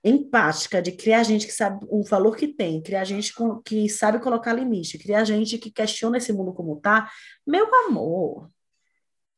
[0.03, 4.19] empática, de criar gente que sabe o valor que tem, criar gente com, que sabe
[4.19, 7.09] colocar limite, criar gente que questiona esse mundo como tá,
[7.45, 8.51] meu amor,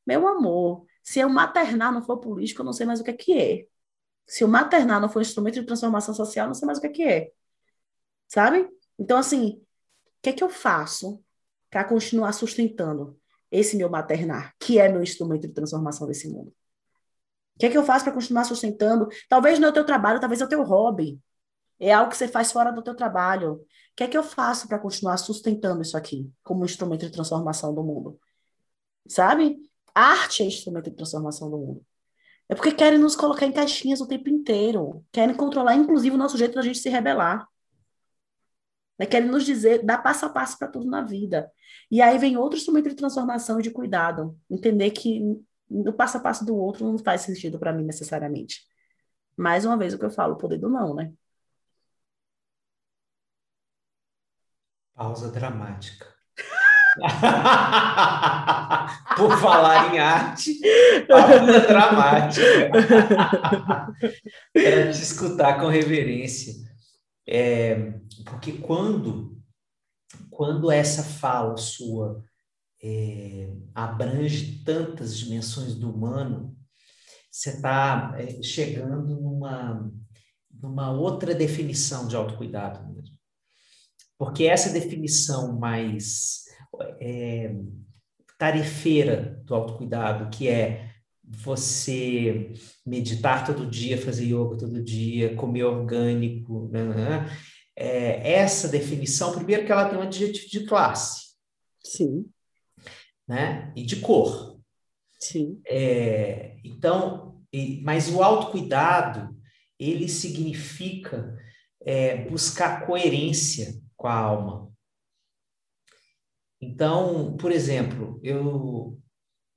[0.06, 3.14] meu amor, se eu maternar não for político, eu não sei mais o que é
[3.14, 3.66] que é.
[4.26, 6.90] Se o maternar não for instrumento de transformação social, não sei mais o que é
[6.90, 7.32] que é.
[8.28, 8.70] Sabe?
[9.00, 11.24] Então, assim, o que é que eu faço
[11.70, 13.18] para continuar sustentando
[13.52, 16.50] esse meu maternar, que é meu instrumento de transformação desse mundo?
[17.56, 19.08] O que é que eu faço para continuar sustentando?
[19.28, 21.20] Talvez não é o teu trabalho, talvez é o teu hobby.
[21.80, 23.54] É algo que você faz fora do teu trabalho.
[23.54, 27.74] O que é que eu faço para continuar sustentando isso aqui como instrumento de transformação
[27.74, 28.20] do mundo?
[29.08, 29.58] Sabe?
[29.98, 31.86] arte é instrumento de transformação do mundo.
[32.48, 35.04] É porque querem nos colocar em caixinhas o tempo inteiro.
[35.12, 37.48] Querem controlar, inclusive, o nosso jeito da gente se rebelar.
[38.98, 39.06] Né?
[39.06, 41.52] Querem nos dizer, dar passo a passo para tudo na vida.
[41.90, 44.38] E aí vem outro instrumento de transformação e de cuidado.
[44.50, 45.22] Entender que
[45.70, 48.62] o passo a passo do outro não faz sentido para mim necessariamente.
[49.36, 51.12] Mais uma vez o que eu falo, o poder do não, né?
[54.96, 56.08] Pausa dramática.
[59.16, 60.60] Por falar em arte,
[61.08, 62.72] pausa dramática.
[64.52, 66.67] Para te escutar com reverência.
[67.28, 69.42] É, porque quando,
[70.30, 72.24] quando essa fala sua
[72.82, 76.58] é, abrange tantas dimensões do humano,
[77.30, 79.92] você está é, chegando numa,
[80.52, 83.18] numa outra definição de autocuidado mesmo.
[84.18, 86.46] Porque essa definição mais
[87.00, 87.54] é,
[88.38, 90.97] tarefeira do autocuidado, que é
[91.28, 92.54] você
[92.86, 96.84] meditar todo dia, fazer yoga todo dia, comer orgânico, né?
[96.84, 97.38] né, né
[97.76, 101.28] é, essa definição, primeiro que ela tem um adjetivo de classe.
[101.84, 102.26] Sim
[103.28, 103.72] né?
[103.76, 104.58] E de cor.
[105.20, 105.60] Sim.
[105.68, 109.36] É, então, e, mas o autocuidado,
[109.78, 111.38] ele significa
[111.82, 114.72] é, buscar coerência com a alma.
[116.62, 118.98] Então, por exemplo, eu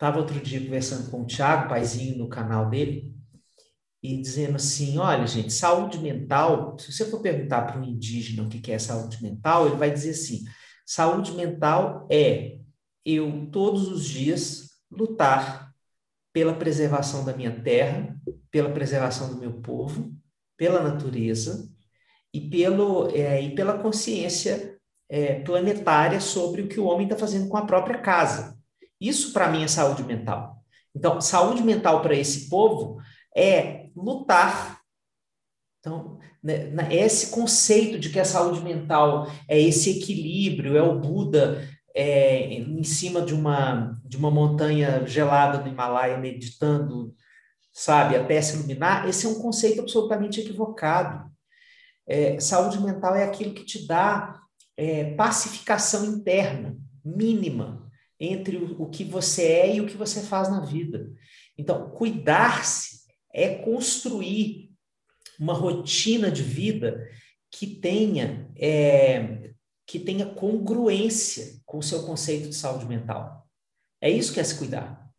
[0.01, 3.15] estava outro dia conversando com o Thiago, paizinho, no canal dele,
[4.03, 8.49] e dizendo assim: olha, gente, saúde mental, se você for perguntar para um indígena o
[8.49, 10.45] que é saúde mental, ele vai dizer assim:
[10.87, 12.59] saúde mental é
[13.05, 15.71] eu todos os dias lutar
[16.33, 18.17] pela preservação da minha terra,
[18.51, 20.15] pela preservação do meu povo,
[20.57, 21.69] pela natureza
[22.33, 24.79] e, pelo, é, e pela consciência
[25.11, 28.60] é, planetária sobre o que o homem está fazendo com a própria casa.
[29.01, 30.63] Isso, para mim, é saúde mental.
[30.95, 33.01] Então, saúde mental para esse povo
[33.35, 34.81] é lutar.
[35.79, 41.67] Então, né, esse conceito de que a saúde mental é esse equilíbrio, é o Buda
[41.95, 47.15] é, em cima de uma, de uma montanha gelada do Himalaia, meditando,
[47.73, 51.31] sabe, até se iluminar, esse é um conceito absolutamente equivocado.
[52.07, 54.41] É, saúde mental é aquilo que te dá
[54.77, 57.90] é, pacificação interna, mínima,
[58.21, 61.11] entre o, que você é e o que você faz na vida.
[61.57, 63.01] Então, cuidar-se
[63.33, 64.71] é construir
[65.39, 67.09] uma rotina de vida
[67.51, 69.51] que tenha é,
[69.87, 73.49] que tenha congruência com o seu conceito de saúde mental.
[74.01, 75.11] É isso que é se cuidar.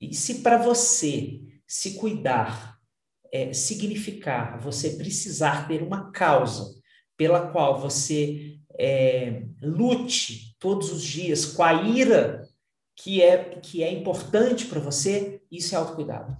[0.00, 2.78] E se para você se cuidar
[3.32, 6.78] é, significar você precisar ter uma causa
[7.16, 12.48] pela qual você é, lute todos os dias com a ira
[12.94, 16.36] que é, que é importante para você, isso é autocuidado.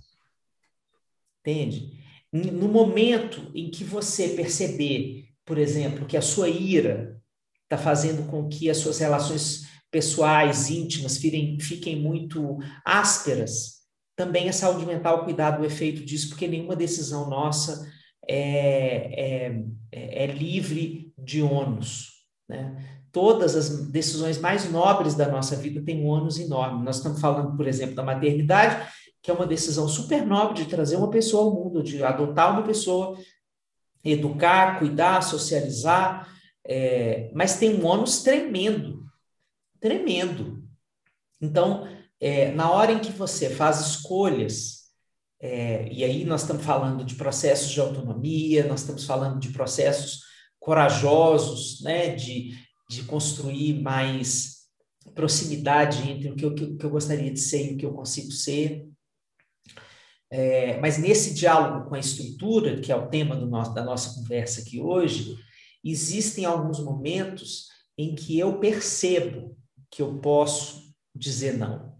[1.40, 2.00] Entende?
[2.32, 7.20] No momento em que você perceber, por exemplo, que a sua ira
[7.64, 13.82] está fazendo com que as suas relações pessoais, íntimas, fiquem, fiquem muito ásperas,
[14.14, 17.90] também a saúde mental cuidar do efeito disso, porque nenhuma decisão nossa
[18.28, 19.50] é,
[19.90, 22.24] é, é livre de ônus.
[22.48, 23.01] Né?
[23.12, 26.82] Todas as decisões mais nobres da nossa vida têm um ônus enorme.
[26.82, 28.90] Nós estamos falando, por exemplo, da maternidade,
[29.22, 32.62] que é uma decisão super nobre de trazer uma pessoa ao mundo, de adotar uma
[32.62, 33.16] pessoa,
[34.02, 36.28] educar, cuidar, socializar,
[36.66, 39.04] é, mas tem um ônus tremendo,
[39.78, 40.64] tremendo.
[41.40, 41.86] Então,
[42.20, 44.82] é, na hora em que você faz escolhas,
[45.40, 50.20] é, e aí nós estamos falando de processos de autonomia, nós estamos falando de processos
[50.58, 52.56] corajosos, né, de,
[52.92, 54.62] de construir mais
[55.14, 58.30] proximidade entre o que eu, que eu gostaria de ser e o que eu consigo
[58.30, 58.86] ser.
[60.30, 64.60] É, mas nesse diálogo com a estrutura, que é o tema nosso, da nossa conversa
[64.60, 65.36] aqui hoje,
[65.84, 69.56] existem alguns momentos em que eu percebo
[69.90, 71.92] que eu posso dizer não.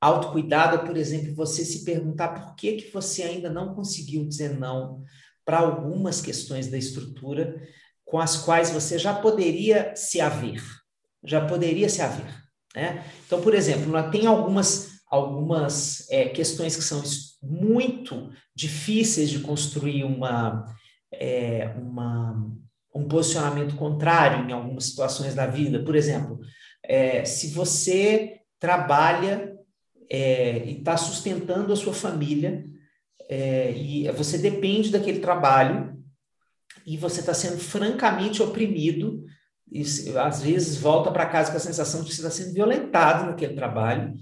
[0.00, 4.58] Autocuidado é, por exemplo, você se perguntar por que, que você ainda não conseguiu dizer
[4.58, 5.04] não
[5.44, 7.60] para algumas questões da estrutura
[8.12, 10.62] com as quais você já poderia se haver.
[11.24, 12.30] Já poderia se haver.
[12.76, 13.02] Né?
[13.26, 17.02] Então, por exemplo, tem algumas, algumas é, questões que são
[17.42, 20.66] muito difíceis de construir uma,
[21.10, 22.54] é, uma,
[22.94, 25.82] um posicionamento contrário em algumas situações da vida.
[25.82, 26.38] Por exemplo,
[26.84, 29.56] é, se você trabalha
[30.10, 32.62] é, e está sustentando a sua família
[33.26, 35.91] é, e você depende daquele trabalho
[36.86, 39.24] e você está sendo francamente oprimido
[39.70, 39.82] e
[40.18, 43.54] às vezes volta para casa com a sensação de que você está sendo violentado naquele
[43.54, 44.12] trabalho,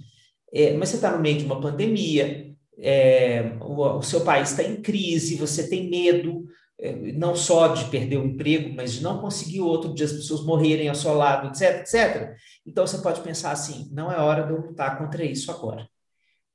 [0.52, 4.62] é, mas você está no meio de uma pandemia, é, o, o, seu país está
[4.62, 6.46] em crise, você tem medo,
[6.78, 10.44] é, não só de perder o emprego, mas de não conseguir outro, de as pessoas
[10.44, 12.34] morrerem ao seu lado, etc, etc.
[12.64, 15.86] Então você pode pensar assim: não é hora de eu lutar contra isso agora.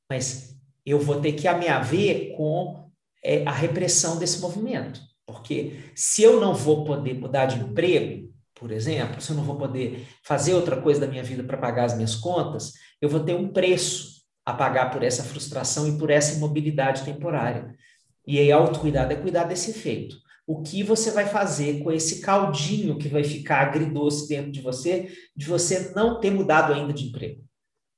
[0.09, 2.89] Mas eu vou ter que me com
[3.23, 4.99] é, a repressão desse movimento.
[5.25, 9.57] Porque se eu não vou poder mudar de emprego, por exemplo, se eu não vou
[9.57, 13.35] poder fazer outra coisa da minha vida para pagar as minhas contas, eu vou ter
[13.35, 17.75] um preço a pagar por essa frustração e por essa imobilidade temporária.
[18.25, 20.15] E aí, autocuidado é cuidar desse efeito.
[20.47, 25.11] O que você vai fazer com esse caldinho que vai ficar agridoce dentro de você,
[25.35, 27.43] de você não ter mudado ainda de emprego?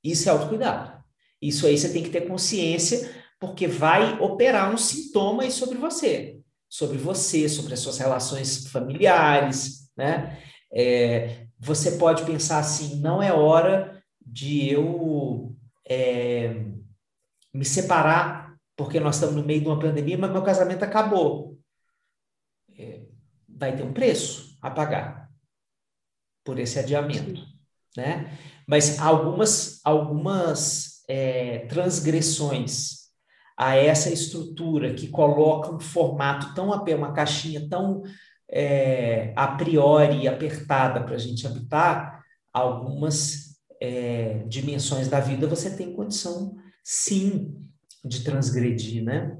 [0.02, 0.98] Isso é autocuidado.
[1.40, 6.37] Isso aí você tem que ter consciência, porque vai operar um sintoma aí sobre você,
[6.68, 10.42] sobre você, sobre as suas relações familiares, né?
[10.72, 15.56] É, você pode pensar assim: não é hora de eu
[15.88, 16.64] é,
[17.52, 21.58] me separar porque nós estamos no meio de uma pandemia, mas meu casamento acabou.
[22.78, 23.02] É,
[23.48, 25.28] vai ter um preço a pagar
[26.44, 27.44] por esse adiamento,
[27.96, 28.38] né?
[28.68, 32.97] Mas algumas, algumas é, transgressões
[33.58, 38.02] a essa estrutura que coloca um formato tão uma caixinha tão
[38.48, 45.92] é, a priori apertada para a gente habitar, algumas é, dimensões da vida você tem
[45.92, 47.52] condição, sim,
[48.04, 49.36] de transgredir, né?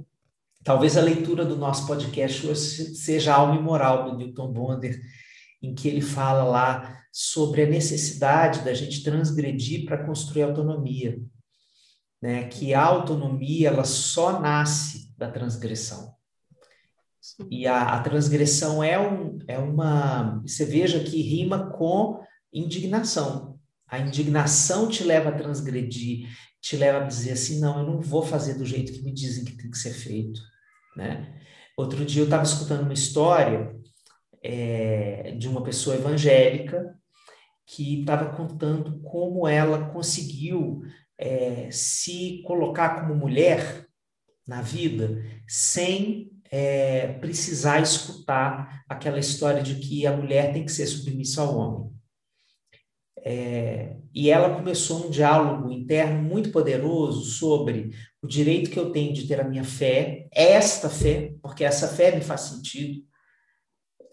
[0.65, 5.01] Talvez a leitura do nosso podcast hoje seja alma e moral do Newton Bonder,
[5.63, 11.19] em que ele fala lá sobre a necessidade da gente transgredir para construir autonomia,
[12.21, 12.49] né?
[12.49, 16.17] Que a autonomia ela só nasce da transgressão.
[17.51, 20.41] E a, a transgressão é, um, é uma.
[20.47, 22.21] Você veja que rima com
[22.53, 23.59] indignação.
[23.87, 26.29] A indignação te leva a transgredir,
[26.61, 29.45] te leva a dizer assim, não, eu não vou fazer do jeito que me dizem
[29.45, 30.41] que tem que ser feito,
[30.97, 31.35] né?
[31.77, 33.75] Outro dia eu estava escutando uma história
[34.43, 36.95] é, de uma pessoa evangélica
[37.67, 40.83] que estava contando como ela conseguiu
[41.19, 43.87] é, se colocar como mulher
[44.47, 50.87] na vida sem é, precisar escutar aquela história de que a mulher tem que ser
[50.87, 51.93] submissa ao homem.
[53.25, 57.91] É, e ela começou um diálogo interno muito poderoso sobre
[58.23, 62.15] o direito que eu tenho de ter a minha fé, esta fé, porque essa fé
[62.15, 63.03] me faz sentido,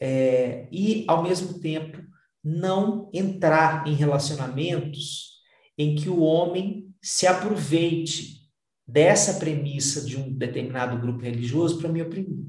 [0.01, 2.03] é, e, ao mesmo tempo,
[2.43, 5.35] não entrar em relacionamentos
[5.77, 8.49] em que o homem se aproveite
[8.87, 12.47] dessa premissa de um determinado grupo religioso para me oprimir.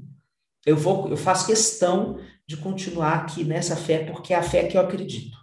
[0.65, 4.75] Eu vou, eu faço questão de continuar aqui nessa fé porque é a fé que
[4.75, 5.37] eu acredito.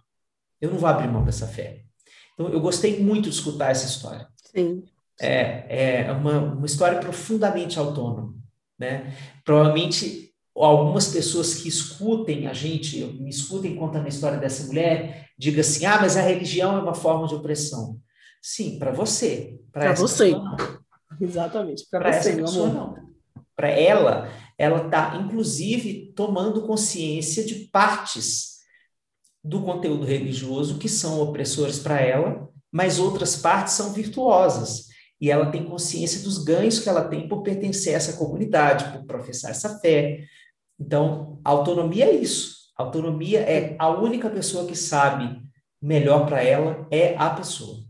[0.60, 1.84] Eu não vou abrir mão dessa fé.
[2.32, 4.26] Então, eu gostei muito de escutar essa história.
[4.52, 4.82] Sim.
[5.20, 8.34] É, é uma, uma história profundamente autônoma,
[8.76, 9.16] né?
[9.44, 15.60] Provavelmente algumas pessoas que escutem a gente, me escutem contando a história dessa mulher, diga
[15.60, 18.00] assim: ah, mas a religião é uma forma de opressão.
[18.46, 19.58] Sim, para você.
[19.72, 20.34] Para você.
[20.34, 20.84] Pessoa,
[21.18, 22.94] Exatamente, para você, essa pessoa, não.
[23.56, 24.28] Para ela,
[24.58, 28.58] ela está, inclusive, tomando consciência de partes
[29.42, 34.88] do conteúdo religioso que são opressores para ela, mas outras partes são virtuosas.
[35.18, 39.06] E ela tem consciência dos ganhos que ela tem por pertencer a essa comunidade, por
[39.06, 40.26] professar essa fé,
[40.78, 42.64] então, autonomia é isso.
[42.76, 45.40] Autonomia é a única pessoa que sabe
[45.80, 47.83] melhor para ela é a pessoa,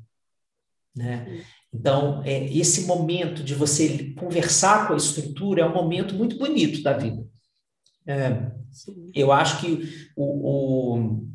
[0.94, 1.44] né?
[1.72, 6.82] Então, é, esse momento de você conversar com a estrutura é um momento muito bonito
[6.82, 7.26] da vida.
[8.06, 8.52] É,
[9.14, 11.26] eu acho que o, o,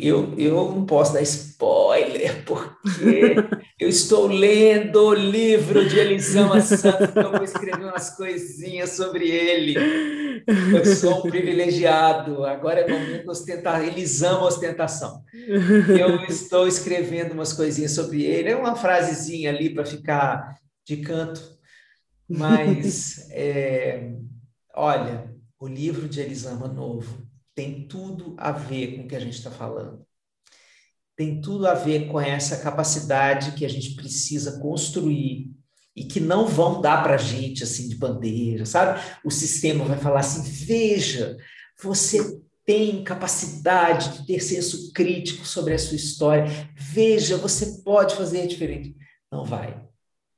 [0.00, 3.36] eu, eu não posso dar spoiler, porque
[3.78, 9.74] eu estou lendo o livro de Elisama Santos, então vou escrever umas coisinhas sobre ele.
[10.46, 15.22] Eu sou um privilegiado, agora é momento de ostentar, Elisama ostentação.
[15.32, 21.40] Eu estou escrevendo umas coisinhas sobre ele, é uma frasezinha ali para ficar de canto,
[22.28, 24.12] mas é,
[24.74, 27.22] olha, o livro de Elisama novo
[27.54, 30.04] tem tudo a ver com o que a gente está falando.
[31.22, 35.52] Tem tudo a ver com essa capacidade que a gente precisa construir
[35.94, 39.00] e que não vão dar para a gente assim de bandeira, sabe?
[39.24, 41.36] O sistema vai falar assim: veja,
[41.80, 48.48] você tem capacidade de ter senso crítico sobre a sua história, veja, você pode fazer
[48.48, 48.96] diferente.
[49.30, 49.80] Não vai.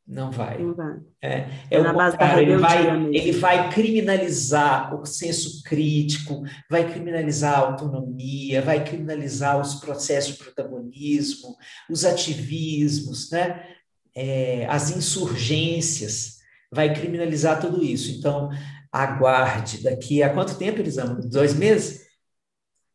[0.07, 0.59] Não vai.
[0.59, 0.99] Não vai.
[1.23, 2.43] É, é, é o contrário.
[2.43, 9.77] Ele vai, ele vai criminalizar o senso crítico, vai criminalizar a autonomia, vai criminalizar os
[9.77, 11.57] processos de protagonismo,
[11.89, 13.67] os ativismos, né?
[14.15, 16.39] É, as insurgências,
[16.71, 18.17] vai criminalizar tudo isso.
[18.19, 18.51] Então,
[18.93, 19.83] aguarde.
[19.83, 21.15] Daqui a quanto tempo, Elisama?
[21.15, 22.05] Dois meses?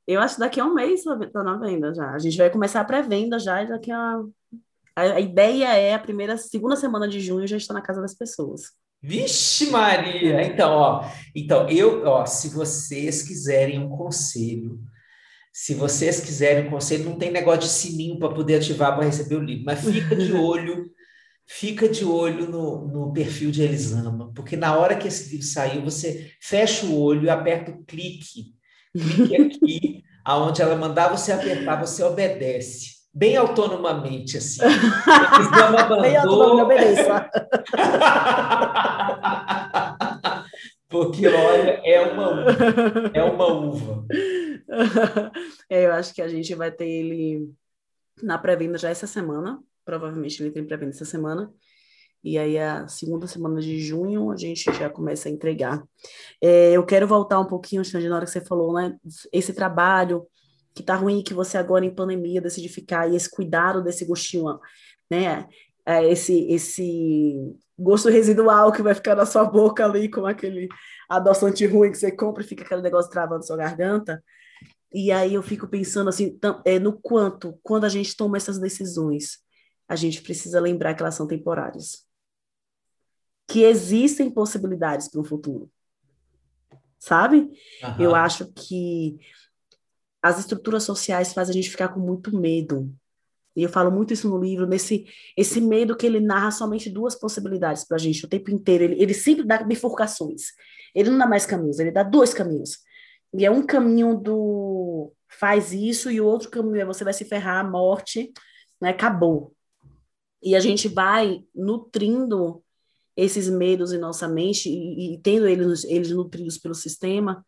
[0.08, 2.12] Eu acho que daqui a um mês está na venda já.
[2.12, 4.22] A gente vai começar a pré-venda já e daqui a
[5.00, 8.14] a, a, ideia é a primeira, segunda semana de junho já está na casa das
[8.14, 8.64] pessoas.
[9.02, 10.44] Vixe Maria!
[10.44, 14.80] Então, ó, então eu, ó, se vocês quiserem um conselho,
[15.54, 19.36] se vocês quiserem um conselho, não tem negócio de sininho para poder ativar para receber
[19.36, 20.92] o livro, mas fica de olho,
[21.48, 25.82] fica de olho no, no perfil de Elisama, porque na hora que esse livro saiu,
[25.82, 28.54] você fecha o olho e aperta o clique,
[28.94, 34.62] clique aqui, aonde ela mandar você apertar, você obedece bem autonomamente, assim.
[36.02, 37.02] bem autonomamente,
[40.90, 43.12] Porque, olha, é uma uva.
[43.14, 44.06] É uma uva.
[45.70, 47.52] É, eu acho que a gente vai ter ele
[48.22, 49.62] na pré-venda já essa semana.
[49.86, 51.54] Provavelmente ele tem pré-venda essa semana.
[52.24, 55.84] E aí, a segunda semana de junho, a gente já começa a entregar.
[56.42, 58.98] É, eu quero voltar um pouquinho, Xande, na hora que você falou, né?
[59.32, 60.28] Esse trabalho
[60.74, 64.60] que tá ruim, que você agora em pandemia decide ficar, e esse cuidado desse gostinho,
[65.10, 65.48] né?
[65.86, 70.68] É esse, esse gosto residual que vai ficar na sua boca ali, com aquele
[71.10, 74.24] adoçante ruim que você compra e fica aquele negócio travando sua garganta.
[74.94, 79.40] E aí eu fico pensando assim, é, no quanto, quando a gente toma essas decisões,
[79.88, 82.06] a gente precisa lembrar que elas são temporárias.
[83.48, 85.72] Que existem possibilidades para o futuro.
[87.00, 87.50] Sabe?
[87.84, 87.96] Uhum.
[88.00, 89.18] Eu acho que
[90.22, 92.94] as estruturas sociais fazem a gente ficar com muito medo.
[93.56, 95.06] E eu falo muito isso no livro, nesse
[95.36, 98.84] esse medo que ele narra somente duas possibilidades para a gente o tempo inteiro.
[98.84, 100.44] Ele, ele sempre dá bifurcações.
[100.94, 102.80] Ele não dá mais caminhos, ele dá dois caminhos.
[103.34, 107.24] E é um caminho do faz isso, e o outro caminho é você vai se
[107.26, 108.32] ferrar, a morte,
[108.82, 108.90] né?
[108.90, 109.54] Acabou.
[110.42, 112.64] E a gente vai nutrindo
[113.16, 117.46] esses medos em nossa mente e, e tendo eles, eles nutridos pelo sistema.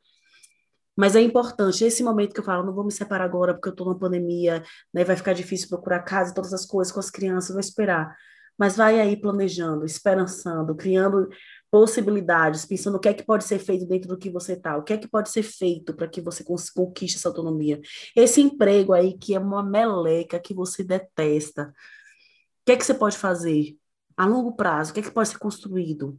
[1.01, 3.71] Mas é importante, esse momento que eu falo, não vou me separar agora porque eu
[3.71, 7.49] estou na pandemia, né, vai ficar difícil procurar casa todas as coisas com as crianças,
[7.49, 8.15] vou esperar.
[8.55, 11.27] Mas vai aí planejando, esperançando, criando
[11.71, 14.83] possibilidades, pensando o que é que pode ser feito dentro do que você está, o
[14.83, 17.81] que é que pode ser feito para que você conquiste essa autonomia.
[18.15, 22.93] Esse emprego aí que é uma meleca que você detesta, o que é que você
[22.93, 23.75] pode fazer
[24.15, 24.91] a longo prazo?
[24.91, 26.15] O que é que pode ser construído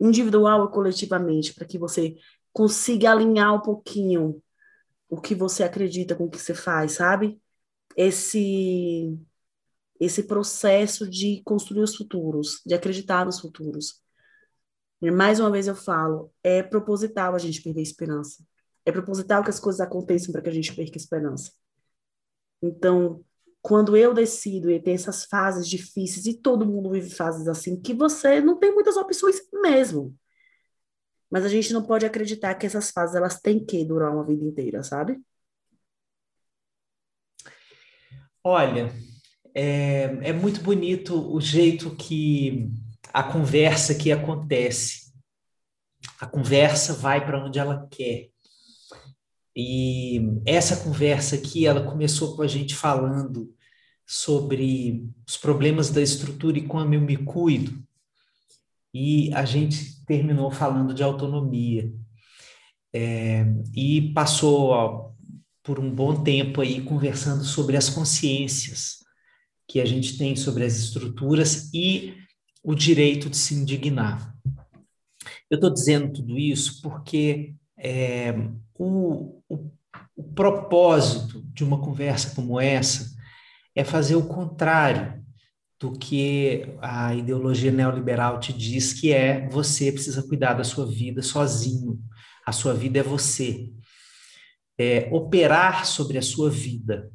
[0.00, 2.16] individual ou coletivamente para que você
[2.52, 4.42] consiga alinhar um pouquinho
[5.08, 7.40] o que você acredita com o que você faz, sabe?
[7.96, 9.18] Esse
[10.00, 14.00] esse processo de construir os futuros, de acreditar nos futuros.
[15.02, 18.44] E mais uma vez eu falo, é proposital a gente perder a esperança.
[18.84, 21.52] É proposital que as coisas aconteçam para que a gente perca a esperança.
[22.62, 23.24] Então,
[23.60, 27.94] quando eu decido e ter essas fases difíceis, e todo mundo vive fases assim, que
[27.94, 30.16] você não tem muitas opções mesmo.
[31.30, 34.44] Mas a gente não pode acreditar que essas fases elas têm que durar uma vida
[34.44, 35.20] inteira, sabe?
[38.42, 38.90] Olha,
[39.54, 42.70] é, é muito bonito o jeito que
[43.12, 45.12] a conversa que acontece.
[46.20, 48.30] A conversa vai para onde ela quer.
[49.54, 53.52] E essa conversa aqui, ela começou com a gente falando
[54.06, 57.86] sobre os problemas da estrutura e como eu me cuido.
[58.92, 61.92] E a gente terminou falando de autonomia.
[62.92, 65.10] É, e passou ó,
[65.62, 68.98] por um bom tempo aí conversando sobre as consciências
[69.68, 72.14] que a gente tem sobre as estruturas e
[72.64, 74.34] o direito de se indignar.
[75.50, 78.32] Eu estou dizendo tudo isso porque é,
[78.74, 79.70] o, o,
[80.16, 83.14] o propósito de uma conversa como essa
[83.74, 85.22] é fazer o contrário
[85.80, 91.22] do que a ideologia neoliberal te diz que é você precisa cuidar da sua vida
[91.22, 92.00] sozinho.
[92.44, 93.70] A sua vida é você.
[94.76, 97.10] É, operar sobre a sua vida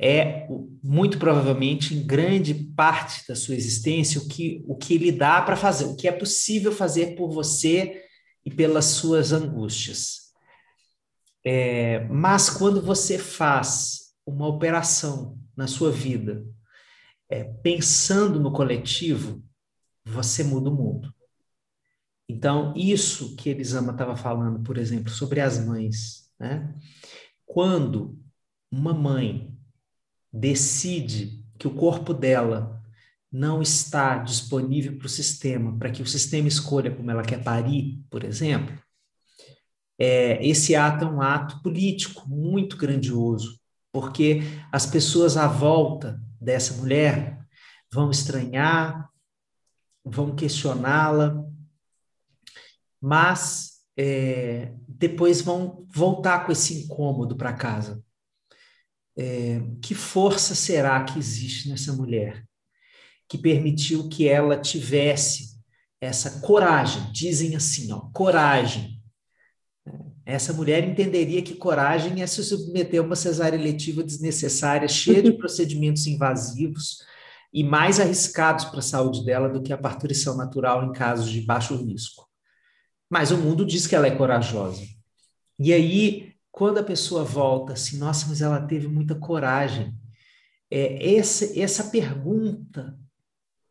[0.00, 0.46] é
[0.82, 5.56] muito provavelmente em grande parte da sua existência o que o que lhe dá para
[5.56, 8.00] fazer, o que é possível fazer por você
[8.44, 10.28] e pelas suas angústias.
[11.44, 16.44] É, mas quando você faz uma operação na sua vida
[17.28, 19.42] é, pensando no coletivo,
[20.04, 21.14] você muda o mundo.
[22.28, 26.74] Então, isso que Elisama estava falando, por exemplo, sobre as mães, né?
[27.46, 28.18] Quando
[28.70, 29.56] uma mãe
[30.32, 32.82] decide que o corpo dela
[33.32, 38.02] não está disponível para o sistema, para que o sistema escolha como ela quer parir,
[38.10, 38.78] por exemplo,
[39.98, 43.58] é, esse ato é um ato político muito grandioso,
[43.92, 47.38] porque as pessoas à volta dessa mulher
[47.90, 49.08] vão estranhar,
[50.04, 51.44] vão questioná-la,
[53.00, 58.02] mas é, depois vão voltar com esse incômodo para casa
[59.18, 62.46] é, que força será que existe nessa mulher
[63.28, 65.58] que permitiu que ela tivesse
[66.00, 67.10] essa coragem?
[67.12, 68.97] Dizem assim, ó, coragem.
[70.28, 75.32] Essa mulher entenderia que coragem é se submeter a uma cesárea eletiva desnecessária, cheia de
[75.38, 76.98] procedimentos invasivos
[77.50, 81.40] e mais arriscados para a saúde dela do que a parturição natural em casos de
[81.40, 82.28] baixo risco.
[83.08, 84.82] Mas o mundo diz que ela é corajosa.
[85.58, 89.94] E aí quando a pessoa volta assim, nossa, mas ela teve muita coragem.
[90.70, 92.98] É, essa, essa pergunta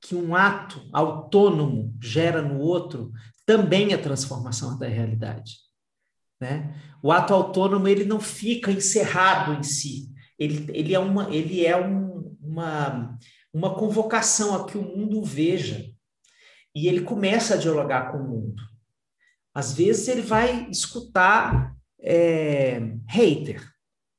[0.02, 3.12] que um ato autônomo gera no outro
[3.46, 5.67] também é transformação da realidade.
[6.40, 6.76] Né?
[7.02, 11.76] O ato autônomo ele não fica encerrado em si, ele, ele é, uma, ele é
[11.76, 13.18] um, uma,
[13.52, 15.92] uma convocação a que o mundo veja
[16.76, 18.62] e ele começa a dialogar com o mundo.
[19.54, 23.68] Às vezes ele vai escutar é, hater,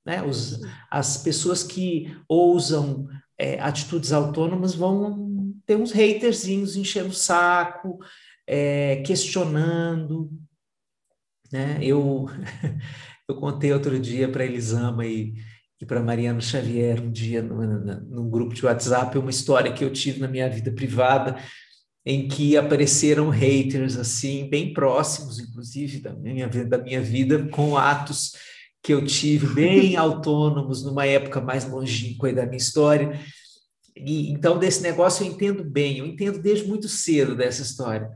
[0.04, 0.22] né?
[0.24, 0.60] Os,
[0.90, 3.06] as pessoas que ousam
[3.38, 7.98] é, atitudes autônomas vão ter uns haterzinhos enchendo o saco,
[8.46, 10.30] é, questionando,
[11.53, 11.78] né?
[11.82, 12.26] Eu
[13.28, 15.34] eu contei outro dia para Elisama e,
[15.80, 20.20] e para Mariano Xavier um dia num grupo de WhatsApp uma história que eu tive
[20.20, 21.36] na minha vida privada
[22.09, 28.32] em que apareceram haters assim bem próximos, inclusive da minha da minha vida, com atos
[28.82, 33.20] que eu tive bem autônomos numa época mais longínqua da minha história.
[33.94, 38.09] E então desse negócio eu entendo bem, eu entendo desde muito cedo dessa história.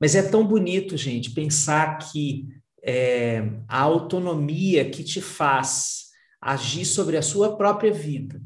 [0.00, 2.46] Mas é tão bonito, gente, pensar que
[2.82, 6.10] é, a autonomia que te faz
[6.40, 8.40] agir sobre a sua própria vida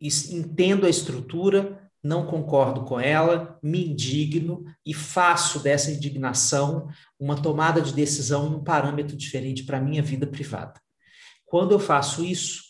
[0.00, 7.80] entendo a estrutura, não concordo com ela, me indigno e faço dessa indignação uma tomada
[7.80, 10.80] de decisão um parâmetro diferente para a minha vida privada.
[11.44, 12.62] Quando eu faço isso,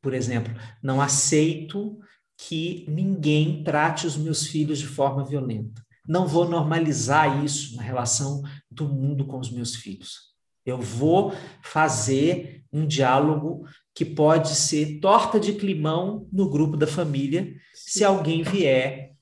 [0.00, 1.98] por exemplo, não aceito
[2.36, 5.84] que ninguém trate os meus filhos de forma violenta.
[6.06, 10.32] Não vou normalizar isso na relação do mundo com os meus filhos.
[10.64, 11.32] Eu vou
[11.62, 18.42] fazer um diálogo que pode ser torta de climão no grupo da família, se alguém
[18.42, 19.12] vier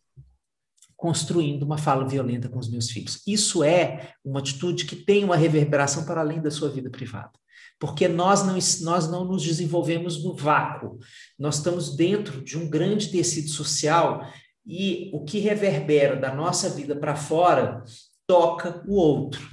[0.97, 3.23] construindo uma fala violenta com os meus filhos.
[3.27, 7.33] Isso é uma atitude que tem uma reverberação para além da sua vida privada.
[7.79, 10.99] Porque nós não, nós não nos desenvolvemos no vácuo,
[11.39, 14.23] nós estamos dentro de um grande tecido social
[14.67, 17.85] e o que reverbera da nossa vida para fora
[18.27, 19.49] toca o outro.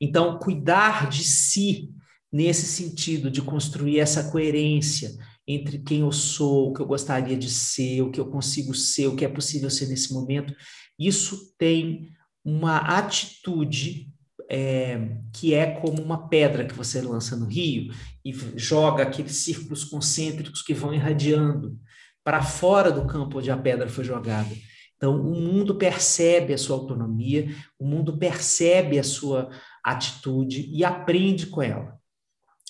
[0.00, 1.90] Então, cuidar de si
[2.32, 5.10] nesse sentido de construir essa coerência
[5.46, 9.06] entre quem eu sou, o que eu gostaria de ser, o que eu consigo ser,
[9.06, 10.54] o que é possível ser nesse momento,
[10.98, 12.10] isso tem
[12.44, 14.12] uma atitude
[14.48, 17.92] é, que é como uma pedra que você lança no rio
[18.24, 21.78] e joga aqueles círculos concêntricos que vão irradiando
[22.26, 24.52] para fora do campo onde a pedra foi jogada.
[24.96, 29.48] Então, o mundo percebe a sua autonomia, o mundo percebe a sua
[29.84, 31.96] atitude e aprende com ela.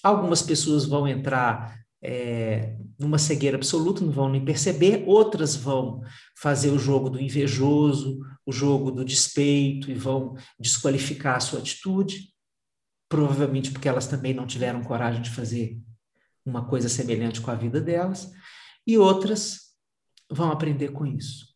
[0.03, 6.03] Algumas pessoas vão entrar é, numa cegueira absoluta, não vão nem perceber, outras vão
[6.39, 12.29] fazer o jogo do invejoso, o jogo do despeito e vão desqualificar a sua atitude,
[13.09, 15.79] provavelmente porque elas também não tiveram coragem de fazer
[16.45, 18.31] uma coisa semelhante com a vida delas,
[18.87, 19.73] e outras
[20.31, 21.47] vão aprender com isso.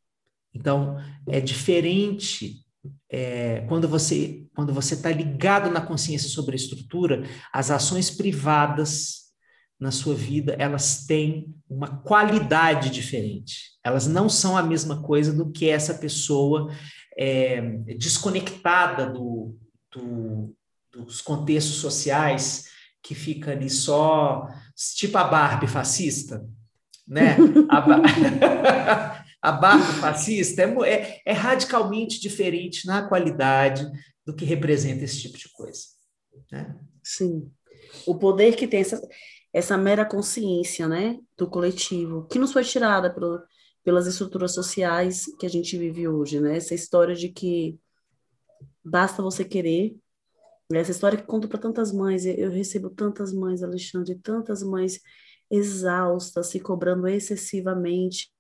[0.53, 0.97] Então,
[1.29, 2.65] é diferente
[3.09, 7.23] é, quando você quando você está ligado na consciência sobre a estrutura,
[7.53, 9.31] as ações privadas
[9.79, 13.71] na sua vida elas têm uma qualidade diferente.
[13.83, 16.75] Elas não são a mesma coisa do que essa pessoa
[17.17, 17.61] é,
[17.97, 19.57] desconectada do,
[19.95, 20.55] do,
[20.93, 22.67] dos contextos sociais
[23.03, 24.47] que fica ali só
[24.97, 26.47] tipo a Barbie fascista,
[27.11, 27.37] né?
[27.69, 33.85] A, a Barbie fascista é, é, é, radicalmente diferente na qualidade
[34.25, 35.81] do que representa esse tipo de coisa.
[36.53, 36.79] Né?
[37.03, 37.51] Sim.
[38.07, 39.03] O poder que tem essa,
[39.53, 43.43] essa mera consciência né, do coletivo, que nos foi tirada pelo,
[43.83, 46.57] pelas estruturas sociais que a gente vive hoje, né?
[46.57, 47.77] Essa história de que
[48.85, 49.97] basta você querer,
[50.73, 55.01] essa história que conto para tantas mães, eu recebo tantas mães, Alexandre, tantas mães
[55.51, 58.31] exaustas, se cobrando excessivamente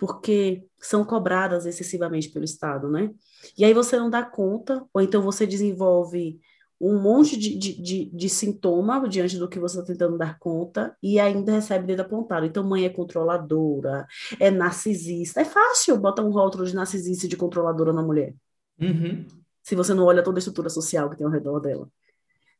[0.00, 3.10] porque são cobradas excessivamente pelo Estado, né?
[3.56, 6.40] E aí você não dá conta, ou então você desenvolve
[6.80, 10.96] um monte de, de, de, de sintoma diante do que você está tentando dar conta
[11.02, 12.46] e ainda recebe dedo apontado.
[12.46, 14.06] Então, mãe é controladora,
[14.40, 15.42] é narcisista.
[15.42, 18.34] É fácil botar um rótulo de narcisista e de controladora na mulher.
[18.80, 19.26] Uhum.
[19.62, 21.86] Se você não olha toda a estrutura social que tem ao redor dela.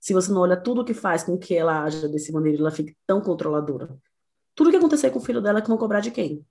[0.01, 2.97] Se você não olha tudo que faz com que ela haja desse maneira, ela fique
[3.07, 3.97] tão controladora.
[4.55, 6.45] Tudo que acontecer com o filho dela é que vão cobrar de quem?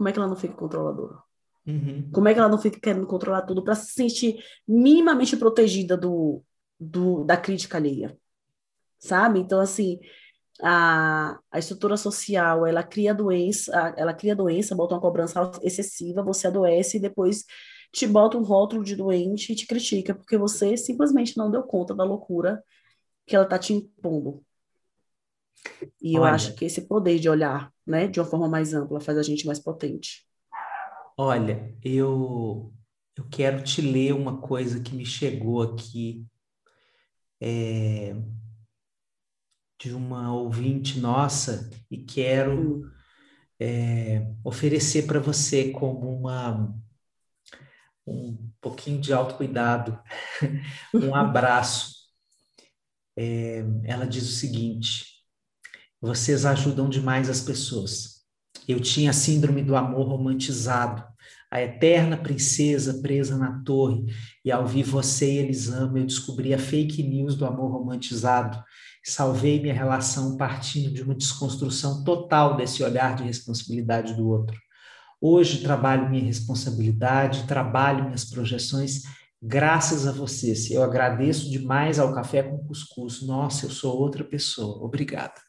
[0.00, 1.18] como é que ela não fica controladora?
[1.66, 2.08] Uhum.
[2.10, 6.42] Como é que ela não fica querendo controlar tudo para se sentir minimamente protegida do,
[6.78, 8.16] do, da crítica alheia?
[8.98, 9.40] Sabe?
[9.40, 10.00] Então, assim,
[10.62, 16.46] a, a estrutura social, ela cria doença, ela cria doença, bota uma cobrança excessiva, você
[16.46, 17.44] adoece e depois
[17.92, 21.94] te bota um rótulo de doente e te critica, porque você simplesmente não deu conta
[21.94, 22.62] da loucura
[23.30, 24.44] que ela está te impondo.
[26.02, 29.16] E eu acho que esse poder de olhar, né, de uma forma mais ampla, faz
[29.16, 30.26] a gente mais potente.
[31.16, 32.74] Olha, eu
[33.16, 36.26] eu quero te ler uma coisa que me chegou aqui
[37.40, 38.16] é,
[39.78, 42.90] de uma ouvinte nossa e quero hum.
[43.60, 46.74] é, oferecer para você como uma
[48.04, 50.00] um pouquinho de autocuidado,
[50.94, 51.99] um abraço.
[53.22, 55.04] É, ela diz o seguinte:
[56.00, 58.20] vocês ajudam demais as pessoas.
[58.66, 61.04] Eu tinha a síndrome do amor romantizado,
[61.50, 64.06] a eterna princesa presa na torre,
[64.42, 68.64] e ao vir você e Elisama, eu descobri a fake news do amor romantizado.
[69.04, 74.58] Salvei minha relação partindo de uma desconstrução total desse olhar de responsabilidade do outro.
[75.20, 79.02] Hoje trabalho minha responsabilidade, trabalho minhas projeções
[79.42, 80.70] graças a vocês.
[80.70, 83.22] Eu agradeço demais ao Café com Cuscuz.
[83.22, 84.84] Nossa, eu sou outra pessoa.
[84.84, 85.40] Obrigada.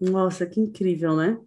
[0.00, 1.38] Nossa, que incrível, né?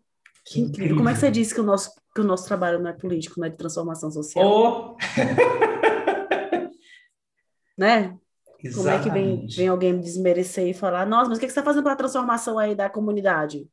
[0.46, 0.70] Que incrível.
[0.70, 0.98] incrível.
[0.98, 3.40] Como é que você disse que o nosso, que o nosso trabalho não é político,
[3.40, 4.48] não é de transformação social?
[4.48, 4.98] Oh.
[7.78, 8.18] né?
[8.64, 8.76] Exatamente.
[8.76, 11.52] Como é que vem, vem alguém me desmerecer e falar, nossa, mas o que você
[11.52, 13.70] está fazendo para a transformação aí da comunidade?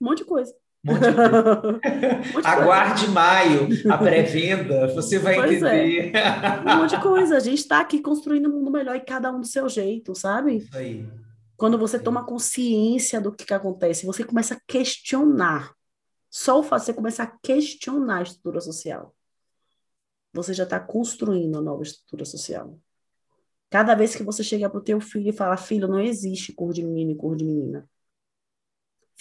[0.00, 0.54] Um monte de coisa.
[0.84, 2.48] Um monte de coisa.
[2.48, 5.86] Aguarde maio, a pré-venda, você vai pois é.
[5.86, 6.16] entender.
[6.16, 6.74] É.
[6.74, 7.36] Um monte de coisa.
[7.36, 10.56] A gente está aqui construindo um mundo melhor e cada um do seu jeito, sabe?
[10.56, 11.08] Isso aí.
[11.56, 15.72] Quando você toma consciência do que, que acontece, você começa a questionar.
[16.28, 19.14] Só o fato de você começar a questionar a estrutura social,
[20.32, 22.78] você já está construindo uma nova estrutura social.
[23.70, 26.72] Cada vez que você chega para o teu filho e fala, filho, não existe cor
[26.72, 27.88] de menino e cor de menina.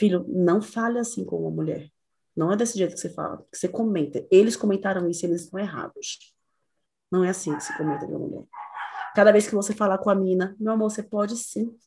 [0.02, 1.88] Filho, não fale assim com uma mulher.
[2.36, 4.26] Não é desse jeito que você fala, que você comenta.
[4.32, 6.18] Eles comentaram isso e eles estão errados.
[7.12, 8.44] Não é assim que se comenta com uma mulher.
[9.14, 11.78] Cada vez que você falar com a menina, meu amor, você pode sim.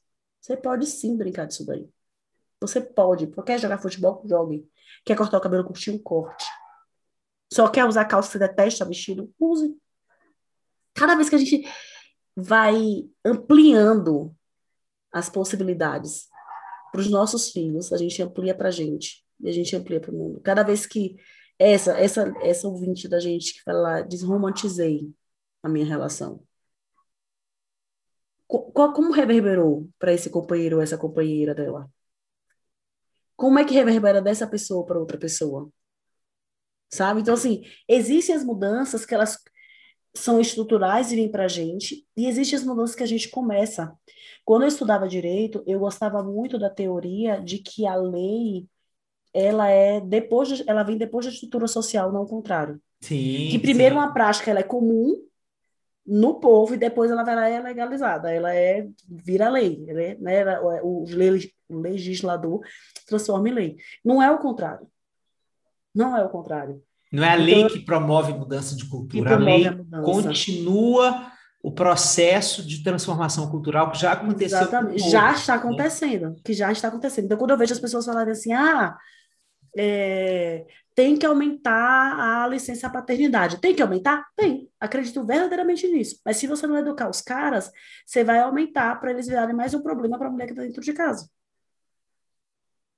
[0.41, 1.91] Você pode sim brincar disso daí.
[2.61, 3.27] Você pode.
[3.45, 4.23] Quer jogar futebol?
[4.25, 4.65] Jogue.
[5.05, 6.01] Quer cortar o cabelo curtinho?
[6.01, 6.47] Corte.
[7.53, 9.35] Só quer usar calça que você detesta vestido?
[9.41, 9.77] Use.
[10.95, 11.69] Cada vez que a gente
[12.37, 14.33] vai ampliando
[15.11, 16.33] as possibilidades
[16.95, 20.13] para os nossos filhos, a gente amplia para a gente e a gente amplia para
[20.13, 20.41] o mundo.
[20.41, 21.17] Cada vez que
[21.59, 25.13] essa essa essa ouvinte da gente que fala desromantizei
[25.61, 26.41] a minha relação.
[28.47, 31.91] como reverberou para esse companheiro ou essa companheira dela?
[33.35, 35.69] Como é que reverbera dessa pessoa para outra pessoa?
[36.89, 37.23] Sabe?
[37.23, 39.37] Então, assim, existem as mudanças que elas
[40.15, 43.93] são estruturais e vêm para a gente, e existem as mudanças que a gente começa.
[44.45, 48.67] Quando eu estudava direito, eu gostava muito da teoria de que a lei
[49.33, 52.81] ela é depois de, ela vem depois da estrutura social, não o contrário.
[53.01, 53.49] Sim.
[53.51, 54.01] Que primeiro sim.
[54.01, 55.21] uma prática ela é comum
[56.07, 60.17] no povo e depois ela vai lá é legalizada, ela é vira lei, né?
[60.83, 61.05] O
[61.69, 62.61] legislador
[63.07, 63.77] transforma em lei.
[64.05, 64.87] Não é o contrário.
[65.95, 66.83] Não é o contrário.
[67.15, 71.73] Não é a lei então, que promove mudança de cultura, a lei a continua o
[71.73, 74.59] processo de transformação cultural que já aconteceu.
[74.59, 76.37] Exatamente, já está acontecendo, né?
[76.45, 77.25] que já está acontecendo.
[77.25, 78.95] Então, quando eu vejo as pessoas falarem assim, ah,
[79.75, 83.61] é, tem que aumentar a licença paternidade.
[83.61, 84.27] Tem que aumentar?
[84.37, 84.69] Tem.
[84.79, 86.21] Acredito verdadeiramente nisso.
[86.25, 87.71] Mas se você não educar os caras,
[88.05, 90.83] você vai aumentar para eles virarem mais um problema para a mulher que está dentro
[90.83, 91.29] de casa.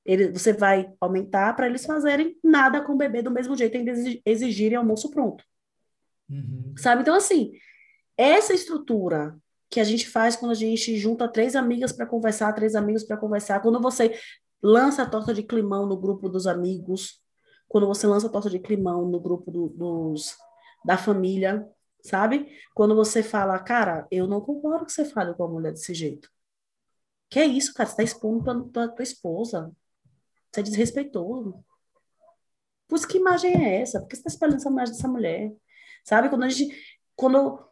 [0.07, 3.93] Ele, você vai aumentar para eles fazerem nada com o bebê do mesmo jeito, ainda
[4.25, 5.45] exigirem almoço pronto.
[6.31, 6.75] Uhum.
[6.79, 7.03] Sabe?
[7.03, 7.53] Então, assim,
[8.17, 9.37] essa estrutura
[9.69, 13.17] que a gente faz quando a gente junta três amigas para conversar, três amigos para
[13.17, 14.19] conversar, quando você
[14.63, 17.21] lança a torta de climão no grupo dos amigos,
[17.69, 20.37] quando você lança a torta de climão no grupo do, dos,
[20.85, 21.69] da família,
[22.03, 22.49] sabe?
[22.75, 26.31] Quando você fala, cara, eu não concordo que você fale com a mulher desse jeito.
[27.29, 27.89] Que é isso, cara?
[27.89, 29.73] Você está expondo tua, tua, tua esposa.
[30.53, 31.65] Você é desrespeitoso.
[32.89, 34.01] Pois que imagem é essa?
[34.01, 35.53] Por que você está espalhando essa imagem dessa mulher?
[36.05, 36.29] Sabe?
[36.29, 36.97] Quando a gente.
[37.15, 37.67] Quando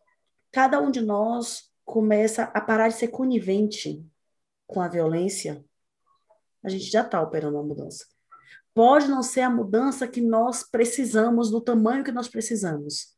[0.51, 4.05] cada um de nós começa a parar de ser conivente
[4.67, 5.65] com a violência,
[6.63, 8.07] a gente já está operando uma mudança.
[8.73, 13.15] Pode não ser a mudança que nós precisamos, do tamanho que nós precisamos.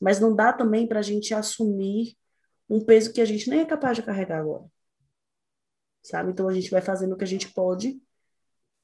[0.00, 2.16] Mas não dá também para a gente assumir
[2.68, 4.64] um peso que a gente nem é capaz de carregar agora.
[6.02, 6.30] Sabe?
[6.30, 8.00] Então a gente vai fazendo o que a gente pode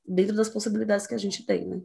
[0.09, 1.81] dentro das possibilidades que a gente tem, né?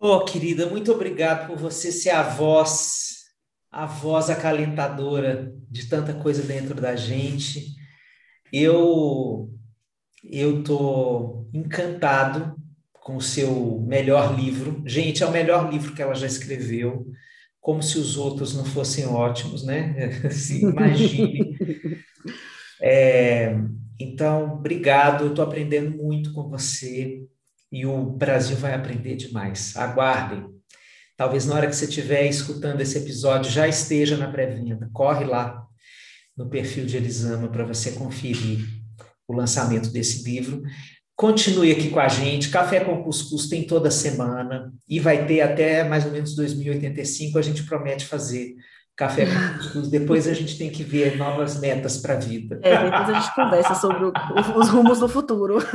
[0.00, 3.24] Oh, querida, muito obrigado por você ser a voz,
[3.70, 7.74] a voz acalentadora de tanta coisa dentro da gente.
[8.52, 9.50] Eu
[10.22, 12.56] eu tô encantado
[12.92, 14.82] com o seu melhor livro.
[14.86, 17.06] Gente, é o melhor livro que ela já escreveu.
[17.60, 20.20] Como se os outros não fossem ótimos, né?
[20.26, 21.56] Assim, imagine.
[22.80, 23.56] É,
[23.98, 27.22] então, obrigado, eu estou aprendendo muito com você
[27.70, 29.76] e o Brasil vai aprender demais.
[29.76, 30.46] Aguardem.
[31.16, 34.88] Talvez na hora que você estiver escutando esse episódio já esteja na pré-venda.
[34.92, 35.66] Corre lá
[36.36, 38.60] no perfil de Elisama para você conferir
[39.26, 40.62] o lançamento desse livro.
[41.16, 42.48] Continue aqui com a gente.
[42.48, 47.36] Café com Cuscuz tem toda semana e vai ter até mais ou menos 2085.
[47.36, 48.54] A gente promete fazer
[48.98, 49.88] Café com cuscuz.
[49.88, 52.58] Depois a gente tem que ver novas metas para a vida.
[52.64, 54.12] É, depois a gente conversa sobre o,
[54.56, 55.58] os rumos do futuro.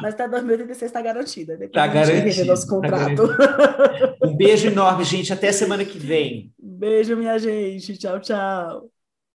[0.00, 1.58] Mas até 2016 está garantida.
[1.60, 2.44] Está garantido.
[2.44, 3.36] nosso tá contrato.
[3.36, 5.32] Tá um beijo enorme, gente.
[5.32, 6.52] Até semana que vem.
[6.56, 7.98] Beijo, minha gente.
[7.98, 8.88] Tchau, tchau.